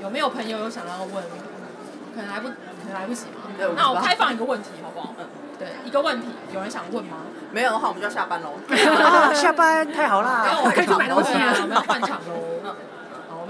[0.00, 1.22] 有没有朋友有想要问？
[2.14, 2.54] 可能来不，可
[2.90, 3.42] 能来不及吗？
[3.56, 5.14] 对那我开放一个问题，好不好？
[5.18, 5.26] 嗯。
[5.58, 7.18] 对，一个问题，有人想问吗？
[7.52, 8.54] 没有的话，我们就要下班喽。
[9.32, 12.74] 下班太好啦，然后我可以去买东西了，我们要换场喽。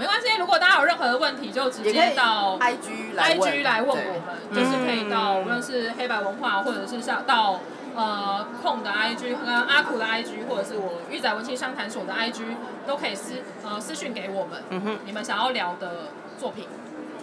[0.03, 7.61] 哦，没关系，如果大家有任何的问题，就直接到 IG 来 IG 来问我们，就是可以到无论是黑白文化，或者是像到
[7.95, 12.41] 呃控的 IG 和阿苦的 IG，或者是我玉仔文青商谈所的 IG，
[12.85, 14.61] 都可以私呃私讯给我们。
[14.69, 16.67] 嗯哼，你们想要聊的作品，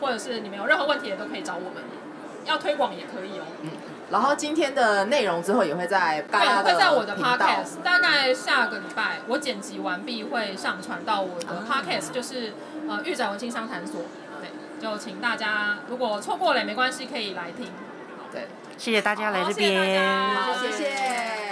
[0.00, 1.82] 或者是你们有任何问题，也都可以找我们。
[2.46, 3.44] 要推广也可以哦。
[3.60, 3.70] 嗯。
[4.10, 12.54] 然后今天的内容之后也会在嘎拉的对，会在我的 podcast，大概下个礼拜我剪辑完毕会上传到我的 podcast，就是
[12.90, 14.02] 呃玉展文青商谈所，
[14.40, 14.50] 对，
[14.82, 17.68] 就请大家如果错过了也没关系，可以来听。
[18.32, 19.80] 对，谢谢大家来这边，
[20.60, 21.49] 谢谢，谢谢。